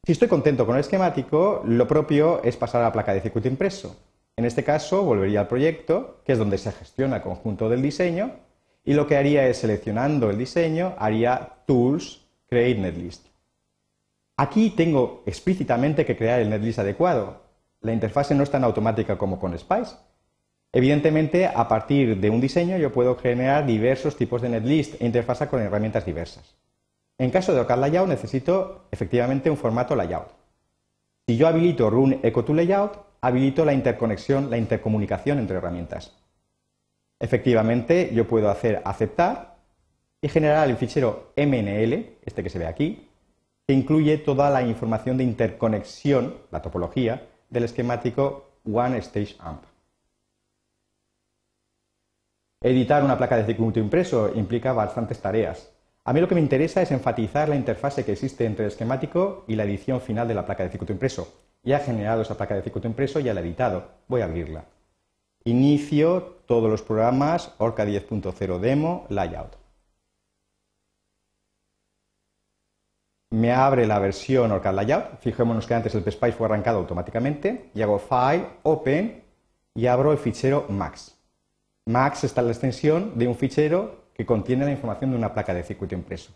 Si 0.03 0.13
estoy 0.13 0.27
contento 0.27 0.65
con 0.65 0.75
el 0.75 0.81
esquemático, 0.81 1.61
lo 1.63 1.87
propio 1.87 2.41
es 2.43 2.57
pasar 2.57 2.81
a 2.81 2.85
la 2.85 2.91
placa 2.91 3.13
de 3.13 3.21
circuito 3.21 3.47
impreso. 3.47 3.95
En 4.35 4.45
este 4.45 4.63
caso, 4.63 5.03
volvería 5.03 5.41
al 5.41 5.47
proyecto, 5.47 6.21
que 6.25 6.33
es 6.33 6.39
donde 6.39 6.57
se 6.57 6.71
gestiona 6.71 7.17
el 7.17 7.21
conjunto 7.21 7.69
del 7.69 7.81
diseño, 7.81 8.31
y 8.83 8.93
lo 8.93 9.07
que 9.07 9.15
haría 9.15 9.47
es, 9.47 9.57
seleccionando 9.57 10.29
el 10.29 10.37
diseño, 10.37 10.95
haría 10.97 11.57
Tools, 11.65 12.25
Create 12.47 12.79
Netlist. 12.79 13.27
Aquí 14.35 14.71
tengo 14.71 15.21
explícitamente 15.27 16.05
que 16.05 16.17
crear 16.17 16.39
el 16.39 16.49
netlist 16.49 16.79
adecuado. 16.79 17.43
La 17.81 17.93
interfase 17.93 18.33
no 18.33 18.41
es 18.41 18.49
tan 18.49 18.63
automática 18.63 19.17
como 19.17 19.39
con 19.39 19.57
Spice. 19.57 19.95
Evidentemente, 20.71 21.45
a 21.45 21.67
partir 21.67 22.19
de 22.19 22.29
un 22.31 22.41
diseño 22.41 22.77
yo 22.77 22.91
puedo 22.91 23.15
generar 23.15 23.67
diversos 23.67 24.17
tipos 24.17 24.41
de 24.41 24.49
netlist 24.49 24.99
e 24.99 25.05
interfasa 25.05 25.47
con 25.47 25.61
herramientas 25.61 26.03
diversas. 26.05 26.55
En 27.19 27.29
caso 27.29 27.53
de 27.53 27.61
OCAD 27.61 27.77
Layout 27.77 28.09
necesito 28.09 28.87
efectivamente 28.91 29.51
un 29.51 29.57
formato 29.57 29.95
layout. 29.95 30.29
Si 31.27 31.37
yo 31.37 31.47
habilito 31.47 31.91
Run 31.91 32.19
Echo 32.23 32.43
to 32.43 32.55
Layout, 32.55 32.97
habilito 33.23 33.63
la 33.63 33.71
interconexión, 33.71 34.49
la 34.49 34.57
intercomunicación 34.57 35.39
entre 35.39 35.55
herramientas. 35.55 36.11
Efectivamente, 37.21 38.11
yo 38.13 38.27
puedo 38.27 38.49
hacer 38.49 38.81
aceptar 38.83 39.55
y 40.21 40.27
generar 40.27 40.69
el 40.69 40.75
fichero 40.75 41.31
MNL, 41.37 42.17
este 42.21 42.43
que 42.43 42.49
se 42.49 42.59
ve 42.59 42.67
aquí, 42.67 43.07
que 43.65 43.73
incluye 43.73 44.17
toda 44.17 44.49
la 44.49 44.61
información 44.61 45.17
de 45.17 45.23
interconexión, 45.23 46.35
la 46.51 46.61
topología, 46.61 47.29
del 47.49 47.63
esquemático 47.63 48.59
One 48.65 48.97
Stage 48.97 49.37
AMP. 49.39 49.63
Editar 52.61 53.05
una 53.05 53.17
placa 53.17 53.37
de 53.37 53.45
circuito 53.45 53.79
impreso 53.79 54.33
implica 54.35 54.73
bastantes 54.73 55.21
tareas. 55.21 55.71
A 56.03 56.11
mí 56.11 56.19
lo 56.19 56.27
que 56.27 56.35
me 56.35 56.41
interesa 56.41 56.81
es 56.81 56.91
enfatizar 56.91 57.47
la 57.47 57.55
interfase 57.55 58.03
que 58.03 58.11
existe 58.11 58.45
entre 58.45 58.65
el 58.65 58.71
esquemático 58.71 59.45
y 59.47 59.55
la 59.55 59.63
edición 59.63 60.01
final 60.01 60.27
de 60.27 60.35
la 60.35 60.45
placa 60.45 60.63
de 60.63 60.71
circuito 60.71 60.91
impreso. 60.91 61.42
Ya 61.63 61.77
he 61.77 61.83
generado 61.83 62.21
esa 62.21 62.35
placa 62.35 62.55
de 62.55 62.61
circuito 62.61 62.87
impreso, 62.87 63.19
ya 63.19 63.33
la 63.33 63.39
he 63.39 63.43
editado. 63.43 63.87
Voy 64.07 64.21
a 64.21 64.25
abrirla. 64.25 64.65
Inicio 65.45 66.39
todos 66.45 66.69
los 66.69 66.81
programas 66.81 67.53
Orca 67.57 67.85
10.0 67.85 68.59
Demo 68.59 69.05
Layout. 69.09 69.55
Me 73.31 73.51
abre 73.51 73.87
la 73.87 73.99
versión 73.99 74.51
Orca 74.51 74.71
Layout. 74.71 75.19
Fijémonos 75.19 75.65
que 75.65 75.73
antes 75.73 75.95
el 75.95 76.03
PSPICE 76.03 76.33
fue 76.33 76.47
arrancado 76.47 76.79
automáticamente. 76.79 77.71
Y 77.73 77.81
hago 77.81 77.97
File, 77.97 78.47
Open 78.63 79.23
y 79.73 79.87
abro 79.87 80.11
el 80.11 80.17
fichero 80.17 80.65
Max. 80.69 81.17
Max 81.85 82.25
está 82.25 82.41
en 82.41 82.47
la 82.47 82.53
extensión 82.53 83.17
de 83.17 83.27
un 83.27 83.35
fichero 83.35 84.03
que 84.13 84.25
contiene 84.25 84.65
la 84.65 84.71
información 84.71 85.11
de 85.11 85.17
una 85.17 85.33
placa 85.33 85.53
de 85.53 85.63
circuito 85.63 85.95
impreso. 85.95 86.31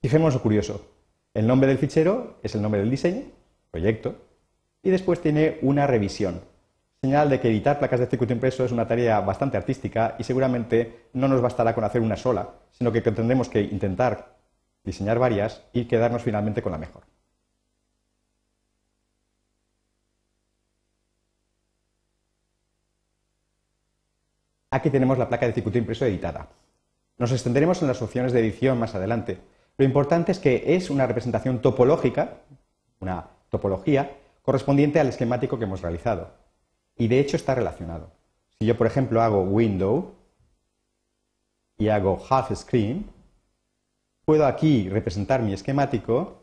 Fijémonos 0.00 0.34
lo 0.34 0.42
curioso. 0.42 0.99
El 1.32 1.46
nombre 1.46 1.68
del 1.68 1.78
fichero 1.78 2.38
es 2.42 2.54
el 2.56 2.62
nombre 2.62 2.80
del 2.80 2.90
diseño, 2.90 3.26
proyecto, 3.70 4.16
y 4.82 4.90
después 4.90 5.20
tiene 5.20 5.58
una 5.62 5.86
revisión. 5.86 6.40
Señal 7.02 7.30
de 7.30 7.40
que 7.40 7.48
editar 7.48 7.78
placas 7.78 8.00
de 8.00 8.06
circuito 8.06 8.32
impreso 8.32 8.64
es 8.64 8.72
una 8.72 8.88
tarea 8.88 9.20
bastante 9.20 9.56
artística 9.56 10.16
y 10.18 10.24
seguramente 10.24 11.08
no 11.12 11.28
nos 11.28 11.40
bastará 11.40 11.74
con 11.74 11.84
hacer 11.84 12.02
una 12.02 12.16
sola, 12.16 12.50
sino 12.72 12.90
que 12.90 13.00
tendremos 13.00 13.48
que 13.48 13.62
intentar 13.62 14.36
diseñar 14.82 15.18
varias 15.18 15.62
y 15.72 15.84
quedarnos 15.84 16.22
finalmente 16.22 16.62
con 16.62 16.72
la 16.72 16.78
mejor. 16.78 17.04
Aquí 24.72 24.90
tenemos 24.90 25.16
la 25.16 25.28
placa 25.28 25.46
de 25.46 25.52
circuito 25.52 25.78
impreso 25.78 26.04
editada. 26.04 26.48
Nos 27.18 27.32
extenderemos 27.32 27.82
en 27.82 27.88
las 27.88 28.02
opciones 28.02 28.32
de 28.32 28.40
edición 28.40 28.78
más 28.78 28.94
adelante, 28.94 29.38
lo 29.80 29.86
importante 29.86 30.30
es 30.30 30.38
que 30.38 30.76
es 30.76 30.90
una 30.90 31.06
representación 31.06 31.62
topológica, 31.62 32.42
una 33.00 33.30
topología, 33.48 34.14
correspondiente 34.42 35.00
al 35.00 35.08
esquemático 35.08 35.58
que 35.58 35.64
hemos 35.64 35.80
realizado. 35.80 36.34
Y 36.98 37.08
de 37.08 37.18
hecho 37.18 37.36
está 37.38 37.54
relacionado. 37.54 38.12
Si 38.58 38.66
yo, 38.66 38.76
por 38.76 38.86
ejemplo, 38.86 39.22
hago 39.22 39.40
window 39.42 40.16
y 41.78 41.88
hago 41.88 42.22
half 42.28 42.54
screen, 42.54 43.10
puedo 44.26 44.44
aquí 44.44 44.90
representar 44.90 45.40
mi 45.40 45.54
esquemático 45.54 46.36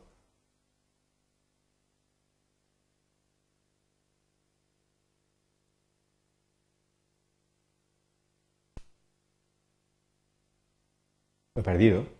Lo 11.54 11.62
he 11.62 11.64
perdido. 11.64 12.17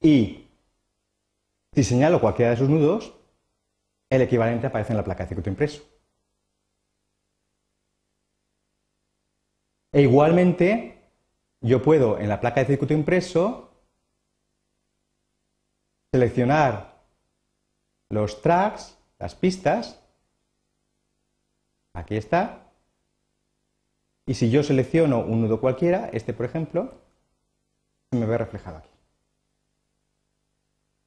Y 0.00 0.48
si 1.72 1.84
señalo 1.84 2.20
cualquiera 2.20 2.52
de 2.52 2.56
sus 2.56 2.68
nudos, 2.68 3.14
el 4.08 4.22
equivalente 4.22 4.66
aparece 4.66 4.92
en 4.92 4.96
la 4.96 5.04
placa 5.04 5.24
de 5.24 5.28
circuito 5.28 5.50
impreso. 5.50 5.82
E 9.92 10.02
igualmente, 10.02 11.02
yo 11.60 11.82
puedo 11.82 12.18
en 12.18 12.28
la 12.28 12.40
placa 12.40 12.60
de 12.60 12.66
circuito 12.66 12.94
impreso 12.94 13.70
seleccionar 16.12 17.02
los 18.08 18.40
tracks, 18.40 18.98
las 19.18 19.34
pistas, 19.34 20.00
aquí 21.92 22.16
está, 22.16 22.72
y 24.26 24.34
si 24.34 24.50
yo 24.50 24.62
selecciono 24.62 25.20
un 25.20 25.42
nudo 25.42 25.60
cualquiera, 25.60 26.08
este 26.12 26.32
por 26.32 26.46
ejemplo, 26.46 26.94
se 28.10 28.18
me 28.18 28.26
ve 28.26 28.38
reflejado 28.38 28.78
aquí. 28.78 28.99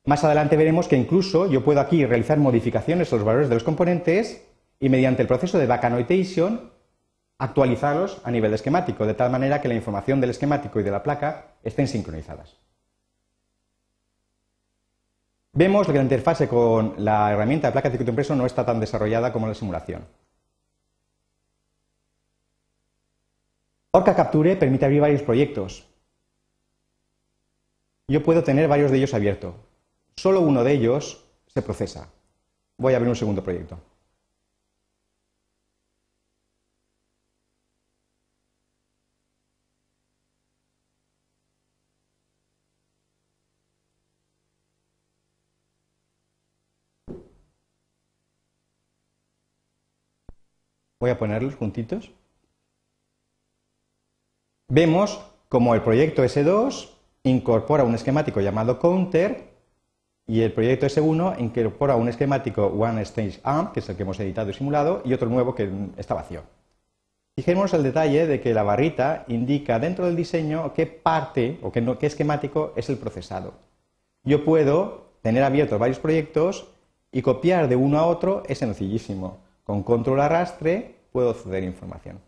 Más 0.05 0.23
adelante 0.23 0.57
veremos 0.57 0.89
que 0.89 0.97
incluso 0.97 1.47
yo 1.47 1.63
puedo 1.63 1.79
aquí 1.79 2.05
realizar 2.05 2.37
modificaciones 2.37 3.11
a 3.11 3.15
los 3.15 3.25
valores 3.25 3.47
de 3.47 3.55
los 3.55 3.63
componentes 3.63 4.45
y 4.79 4.89
mediante 4.89 5.21
el 5.21 5.29
proceso 5.29 5.57
de 5.57 5.65
back 5.65 5.85
annotation 5.85 6.71
actualizarlos 7.37 8.21
a 8.23 8.31
nivel 8.31 8.53
esquemático, 8.53 9.05
de 9.05 9.13
tal 9.13 9.31
manera 9.31 9.61
que 9.61 9.69
la 9.69 9.75
información 9.75 10.19
del 10.19 10.31
esquemático 10.31 10.79
y 10.79 10.83
de 10.83 10.91
la 10.91 11.03
placa 11.03 11.55
estén 11.63 11.87
sincronizadas. 11.87 12.57
Vemos 15.53 15.87
que 15.87 15.93
la 15.93 16.01
interfase 16.01 16.47
con 16.47 16.95
la 16.97 17.31
herramienta 17.31 17.67
de 17.67 17.71
placa 17.71 17.87
de 17.87 17.93
circuito 17.93 18.11
impreso 18.11 18.35
no 18.35 18.45
está 18.45 18.65
tan 18.65 18.79
desarrollada 18.79 19.31
como 19.31 19.47
la 19.47 19.53
simulación. 19.53 20.05
Orca 23.91 24.15
Capture 24.15 24.55
permite 24.55 24.85
abrir 24.85 25.01
varios 25.01 25.21
proyectos. 25.21 25.87
Yo 28.07 28.23
puedo 28.23 28.43
tener 28.43 28.67
varios 28.67 28.91
de 28.91 28.97
ellos 28.97 29.13
abiertos. 29.13 29.53
Solo 30.15 30.41
uno 30.41 30.63
de 30.63 30.73
ellos 30.73 31.23
se 31.47 31.62
procesa. 31.62 32.10
Voy 32.78 32.93
a 32.93 32.97
abrir 32.97 33.10
un 33.10 33.15
segundo 33.15 33.43
proyecto. 33.43 33.80
Voy 50.99 51.10
a 51.10 51.17
ponerlos 51.17 51.56
juntitos. 51.56 52.12
Vemos 54.69 55.19
como 55.49 55.76
el 55.76 55.82
proyecto 55.82 56.23
S2 56.23 56.91
incorpora 57.23 57.84
un 57.84 57.93
esquemático 57.93 58.39
llamado 58.39 58.80
counter 58.80 59.52
y 60.25 60.41
el 60.41 60.53
proyecto 60.53 60.86
S1 60.86 61.39
incorpora 61.39 61.95
un 61.95 62.07
esquemático 62.07 62.67
One 62.67 63.01
Stage 63.01 63.39
AMP, 63.43 63.73
que 63.73 63.79
es 63.81 63.89
el 63.89 63.95
que 63.95 64.03
hemos 64.03 64.19
editado 64.19 64.49
y 64.49 64.53
simulado, 64.53 65.01
y 65.03 65.13
otro 65.13 65.29
nuevo 65.29 65.53
que 65.53 65.69
está 65.97 66.13
vacío. 66.13 66.43
Fijémonos 67.36 67.73
el 67.73 67.83
detalle 67.83 68.27
de 68.27 68.39
que 68.39 68.53
la 68.53 68.63
barrita 68.63 69.25
indica 69.27 69.79
dentro 69.79 70.05
del 70.05 70.15
diseño 70.15 70.73
qué 70.73 70.86
parte 70.86 71.59
o 71.63 71.71
qué, 71.71 72.05
esquemático 72.05 72.73
es 72.75 72.89
el 72.89 72.97
procesado. 72.97 73.55
Yo 74.23 74.45
puedo 74.45 75.13
tener 75.21 75.43
abiertos 75.43 75.79
varios 75.79 75.99
proyectos 75.99 76.67
y 77.12 77.21
copiar 77.21 77.67
de 77.67 77.75
uno 77.75 77.97
a 77.97 78.05
otro 78.05 78.43
es 78.47 78.59
sencillísimo. 78.59 79.39
Con 79.63 79.83
control 79.83 80.21
arrastre 80.21 80.95
puedo 81.12 81.31
acceder 81.31 81.63
información. 81.63 82.19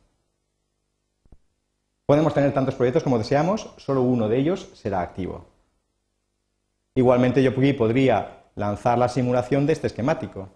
Podemos 2.06 2.34
tener 2.34 2.54
tantos 2.54 2.76
proyectos 2.76 3.04
como 3.04 3.18
deseamos, 3.18 3.70
solo 3.78 4.02
uno 4.02 4.28
de 4.28 4.38
ellos 4.38 4.70
será 4.74 5.02
activo. 5.02 5.46
Igualmente 6.96 7.44
yo 7.44 7.54
podría 7.54 8.46
lanzar 8.56 8.98
la 8.98 9.10
simulación 9.10 9.68
de 9.68 9.74
este 9.74 9.88
esquemático. 9.88 10.50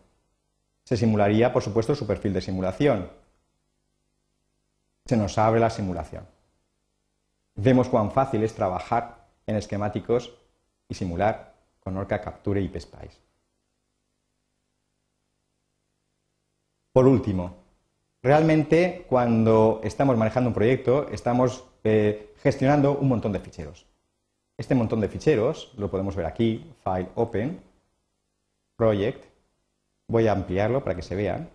Se 0.85 0.95
simularía, 0.95 1.51
por 1.51 1.61
supuesto, 1.61 1.93
su 1.95 2.07
perfil 2.07 2.33
de 2.33 2.41
simulación. 2.41 3.09
Se 5.05 5.17
nos 5.17 5.37
abre 5.37 5.59
la 5.59 5.69
simulación. 5.69 6.25
Vemos 7.55 7.89
cuán 7.89 8.11
fácil 8.11 8.41
es 8.43 8.55
trabajar 8.55 9.27
en 9.45 9.57
esquemáticos 9.57 10.33
y 10.87 10.93
simular 10.93 11.55
con 11.81 11.97
Orca 11.97 12.21
Capture 12.21 12.61
y 12.61 12.69
PSPICE. 12.69 13.19
Por 16.93 17.05
último, 17.05 17.57
realmente 18.23 19.05
cuando 19.09 19.81
estamos 19.83 20.15
manejando 20.15 20.49
un 20.49 20.53
proyecto 20.53 21.09
estamos 21.09 21.65
eh, 21.83 22.33
gestionando 22.41 22.97
un 22.97 23.09
montón 23.09 23.33
de 23.33 23.39
ficheros. 23.39 23.88
Este 24.59 24.75
montón 24.75 24.99
de 24.99 25.07
ficheros, 25.07 25.71
lo 25.77 25.89
podemos 25.89 26.17
ver 26.17 26.25
aquí, 26.25 26.69
File 26.83 27.07
Open, 27.15 27.61
Project, 28.75 29.23
voy 30.09 30.27
a 30.27 30.33
ampliarlo 30.33 30.83
para 30.83 30.97
que 30.97 31.01
se 31.01 31.15
vean, 31.15 31.49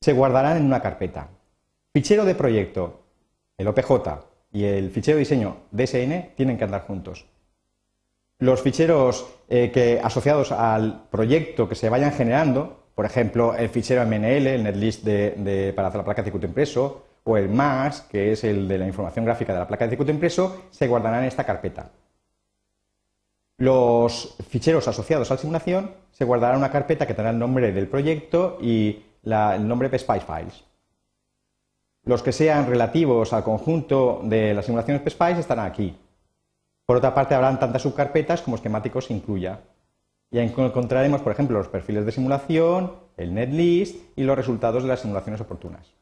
se 0.00 0.14
guardarán 0.14 0.56
en 0.56 0.64
una 0.64 0.80
carpeta. 0.80 1.28
Fichero 1.92 2.24
de 2.24 2.34
proyecto, 2.34 3.02
el 3.58 3.68
OPJ 3.68 3.92
y 4.50 4.64
el 4.64 4.90
fichero 4.90 5.16
de 5.16 5.24
diseño 5.24 5.56
DSN 5.72 6.34
tienen 6.36 6.56
que 6.56 6.64
andar 6.64 6.86
juntos. 6.86 7.26
Los 8.38 8.62
ficheros 8.62 9.26
eh, 9.50 9.70
que, 9.70 10.00
asociados 10.02 10.52
al 10.52 11.02
proyecto 11.10 11.68
que 11.68 11.74
se 11.74 11.90
vayan 11.90 12.12
generando, 12.12 12.86
por 12.94 13.04
ejemplo, 13.04 13.54
el 13.54 13.68
fichero 13.68 14.06
MNL, 14.06 14.46
el 14.46 14.64
netlist 14.64 15.04
de, 15.04 15.74
para 15.76 15.88
hacer 15.88 15.98
la 15.98 16.04
placa 16.06 16.22
de 16.22 16.26
circuito 16.26 16.46
impreso, 16.46 17.11
o 17.24 17.36
el 17.36 17.48
MAS, 17.48 18.02
que 18.02 18.32
es 18.32 18.44
el 18.44 18.66
de 18.68 18.78
la 18.78 18.86
información 18.86 19.24
gráfica 19.24 19.52
de 19.52 19.60
la 19.60 19.68
placa 19.68 19.84
de 19.84 19.90
circuito 19.90 20.12
impreso, 20.12 20.64
se 20.70 20.88
guardarán 20.88 21.20
en 21.20 21.28
esta 21.28 21.44
carpeta. 21.44 21.90
Los 23.58 24.36
ficheros 24.48 24.88
asociados 24.88 25.30
a 25.30 25.34
la 25.34 25.40
simulación 25.40 25.92
se 26.10 26.24
guardarán 26.24 26.56
en 26.56 26.62
una 26.62 26.72
carpeta 26.72 27.06
que 27.06 27.14
tendrá 27.14 27.30
el 27.30 27.38
nombre 27.38 27.72
del 27.72 27.88
proyecto 27.88 28.58
y 28.60 29.04
el 29.24 29.68
nombre 29.68 29.88
de 29.88 29.98
PSPICE 29.98 30.26
Files. 30.26 30.64
Los 32.04 32.22
que 32.24 32.32
sean 32.32 32.66
relativos 32.66 33.32
al 33.32 33.44
conjunto 33.44 34.20
de 34.24 34.54
las 34.54 34.64
simulaciones 34.64 35.02
PSPICE 35.02 35.38
estarán 35.40 35.66
aquí. 35.66 35.96
Por 36.84 36.96
otra 36.96 37.14
parte, 37.14 37.36
habrán 37.36 37.60
tantas 37.60 37.82
subcarpetas 37.82 38.42
como 38.42 38.56
esquemáticos 38.56 39.10
incluya. 39.12 39.60
Y 40.32 40.40
encontraremos, 40.40 41.20
por 41.20 41.30
ejemplo, 41.30 41.58
los 41.58 41.68
perfiles 41.68 42.04
de 42.04 42.10
simulación, 42.10 42.94
el 43.16 43.32
netlist 43.32 43.96
y 44.16 44.24
los 44.24 44.36
resultados 44.36 44.82
de 44.82 44.88
las 44.88 45.00
simulaciones 45.00 45.40
oportunas. 45.40 46.01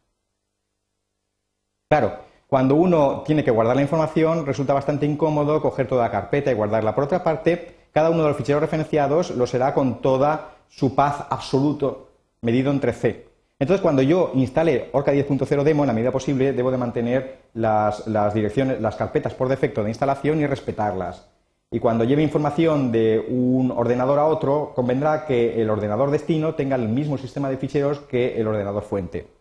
Claro, 1.91 2.19
cuando 2.47 2.77
uno 2.77 3.25
tiene 3.27 3.43
que 3.43 3.51
guardar 3.51 3.75
la 3.75 3.83
información, 3.83 4.47
resulta 4.47 4.73
bastante 4.73 5.07
incómodo 5.07 5.61
coger 5.61 5.89
toda 5.89 6.05
la 6.05 6.11
carpeta 6.13 6.53
y 6.53 6.55
guardarla. 6.55 6.95
Por 6.95 7.03
otra 7.03 7.25
parte, 7.25 7.75
cada 7.91 8.11
uno 8.11 8.23
de 8.23 8.29
los 8.29 8.37
ficheros 8.37 8.63
referenciados 8.63 9.33
lo 9.33 9.45
será 9.49 9.75
con 9.75 10.01
toda 10.01 10.53
su 10.69 10.95
paz 10.95 11.27
absoluto 11.31 12.11
medido 12.43 12.71
entre 12.71 12.93
C. 12.93 13.27
Entonces, 13.59 13.83
cuando 13.83 14.03
yo 14.03 14.31
instale 14.35 14.89
Orca 14.93 15.13
10.0 15.13 15.65
demo, 15.65 15.83
en 15.83 15.89
la 15.89 15.93
medida 15.93 16.13
posible, 16.13 16.53
debo 16.53 16.71
de 16.71 16.79
mantener 16.79 17.39
las, 17.55 18.05
direcciones, 18.35 18.81
las 18.81 18.95
carpetas 18.95 19.35
por 19.35 19.49
defecto 19.49 19.83
de 19.83 19.91
instalación 19.91 20.39
y 20.41 20.47
respetarlas. 20.47 21.27
Y 21.73 21.81
cuando 21.81 22.05
lleve 22.05 22.23
información 22.23 22.93
de 22.93 23.19
un 23.29 23.73
ordenador 23.73 24.21
a 24.21 24.27
otro, 24.27 24.75
convendrá 24.77 25.27
que 25.27 25.61
el 25.61 25.69
ordenador 25.69 26.13
destino 26.13 26.55
tenga 26.55 26.77
el 26.77 26.89
mismo 26.89 27.19
sistema 27.19 27.51
de 27.51 27.57
ficheros 27.57 27.99
que 27.99 28.41
el 28.41 28.47
ordenador 28.47 28.85
fuente. 28.85 29.40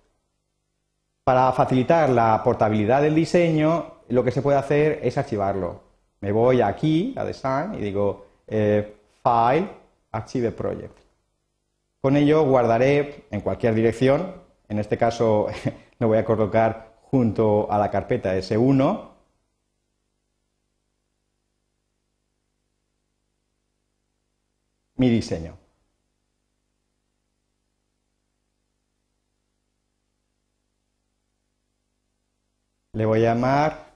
Para 1.30 1.52
facilitar 1.52 2.10
la 2.10 2.42
portabilidad 2.44 3.04
del 3.04 3.14
diseño, 3.14 4.00
lo 4.08 4.24
que 4.24 4.32
se 4.32 4.42
puede 4.42 4.58
hacer 4.58 5.00
es 5.04 5.16
archivarlo. 5.16 5.80
Me 6.22 6.32
voy 6.32 6.60
aquí, 6.60 7.14
a 7.16 7.24
Design, 7.24 7.76
y 7.76 7.82
digo 7.84 8.26
eh, 8.48 8.96
File, 9.22 9.70
Archive 10.12 10.52
Project. 10.52 10.98
Con 12.02 12.18
ello 12.18 12.46
guardaré 12.46 13.26
en 13.30 13.42
cualquier 13.42 13.76
dirección, 13.76 14.38
en 14.70 14.80
este 14.80 14.98
caso 14.98 15.46
lo 16.00 16.08
voy 16.08 16.18
a 16.18 16.26
colocar 16.26 16.96
junto 17.12 17.72
a 17.72 17.78
la 17.78 17.92
carpeta 17.92 18.36
S1, 18.36 19.10
mi 24.96 25.10
diseño. 25.12 25.59
Le 32.94 33.06
voy 33.06 33.20
a 33.20 33.34
llamar 33.34 33.90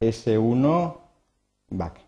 S1 0.00 0.96
back. 1.70 2.00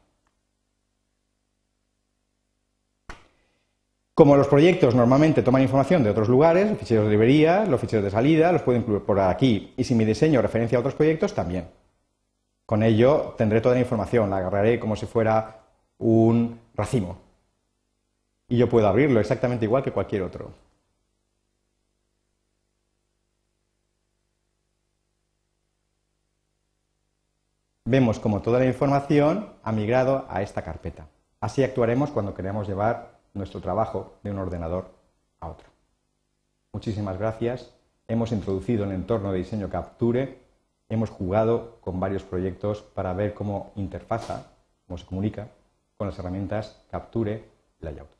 Como 4.14 4.36
los 4.36 4.48
proyectos 4.48 4.94
normalmente 4.94 5.42
toman 5.42 5.62
información 5.62 6.04
de 6.04 6.10
otros 6.10 6.28
lugares, 6.28 6.68
los 6.68 6.78
ficheros 6.78 7.06
de 7.06 7.10
librerías, 7.12 7.68
los 7.68 7.80
ficheros 7.80 8.04
de 8.04 8.10
salida, 8.10 8.52
los 8.52 8.62
puedo 8.62 8.78
incluir 8.78 9.02
por 9.02 9.18
aquí. 9.18 9.72
Y 9.76 9.84
si 9.84 9.94
mi 9.94 10.04
diseño 10.04 10.42
referencia 10.42 10.76
a 10.76 10.80
otros 10.80 10.94
proyectos, 10.94 11.34
también. 11.34 11.68
Con 12.66 12.82
ello 12.82 13.34
tendré 13.38 13.60
toda 13.60 13.76
la 13.76 13.80
información, 13.80 14.28
la 14.28 14.36
agarraré 14.36 14.78
como 14.78 14.94
si 14.94 15.06
fuera 15.06 15.60
un 15.98 16.60
racimo. 16.74 17.18
Y 18.48 18.58
yo 18.58 18.68
puedo 18.68 18.86
abrirlo 18.88 19.20
exactamente 19.20 19.64
igual 19.64 19.82
que 19.82 19.92
cualquier 19.92 20.22
otro. 20.22 20.50
Vemos 27.90 28.20
como 28.20 28.40
toda 28.40 28.60
la 28.60 28.66
información 28.66 29.48
ha 29.64 29.72
migrado 29.72 30.24
a 30.28 30.42
esta 30.42 30.62
carpeta. 30.62 31.08
Así 31.40 31.64
actuaremos 31.64 32.12
cuando 32.12 32.34
queremos 32.34 32.68
llevar 32.68 33.18
nuestro 33.34 33.60
trabajo 33.60 34.14
de 34.22 34.30
un 34.30 34.38
ordenador 34.38 34.92
a 35.40 35.48
otro. 35.48 35.66
Muchísimas 36.72 37.18
gracias. 37.18 37.74
Hemos 38.06 38.30
introducido 38.30 38.84
el 38.84 38.92
entorno 38.92 39.32
de 39.32 39.38
diseño 39.38 39.68
Capture, 39.68 40.38
hemos 40.88 41.10
jugado 41.10 41.78
con 41.80 41.98
varios 41.98 42.22
proyectos 42.22 42.80
para 42.80 43.12
ver 43.12 43.34
cómo 43.34 43.72
interfaza, 43.74 44.52
cómo 44.86 44.96
se 44.96 45.06
comunica 45.06 45.48
con 45.96 46.06
las 46.06 46.18
herramientas 46.18 46.84
Capture 46.92 47.44
Layout. 47.80 48.19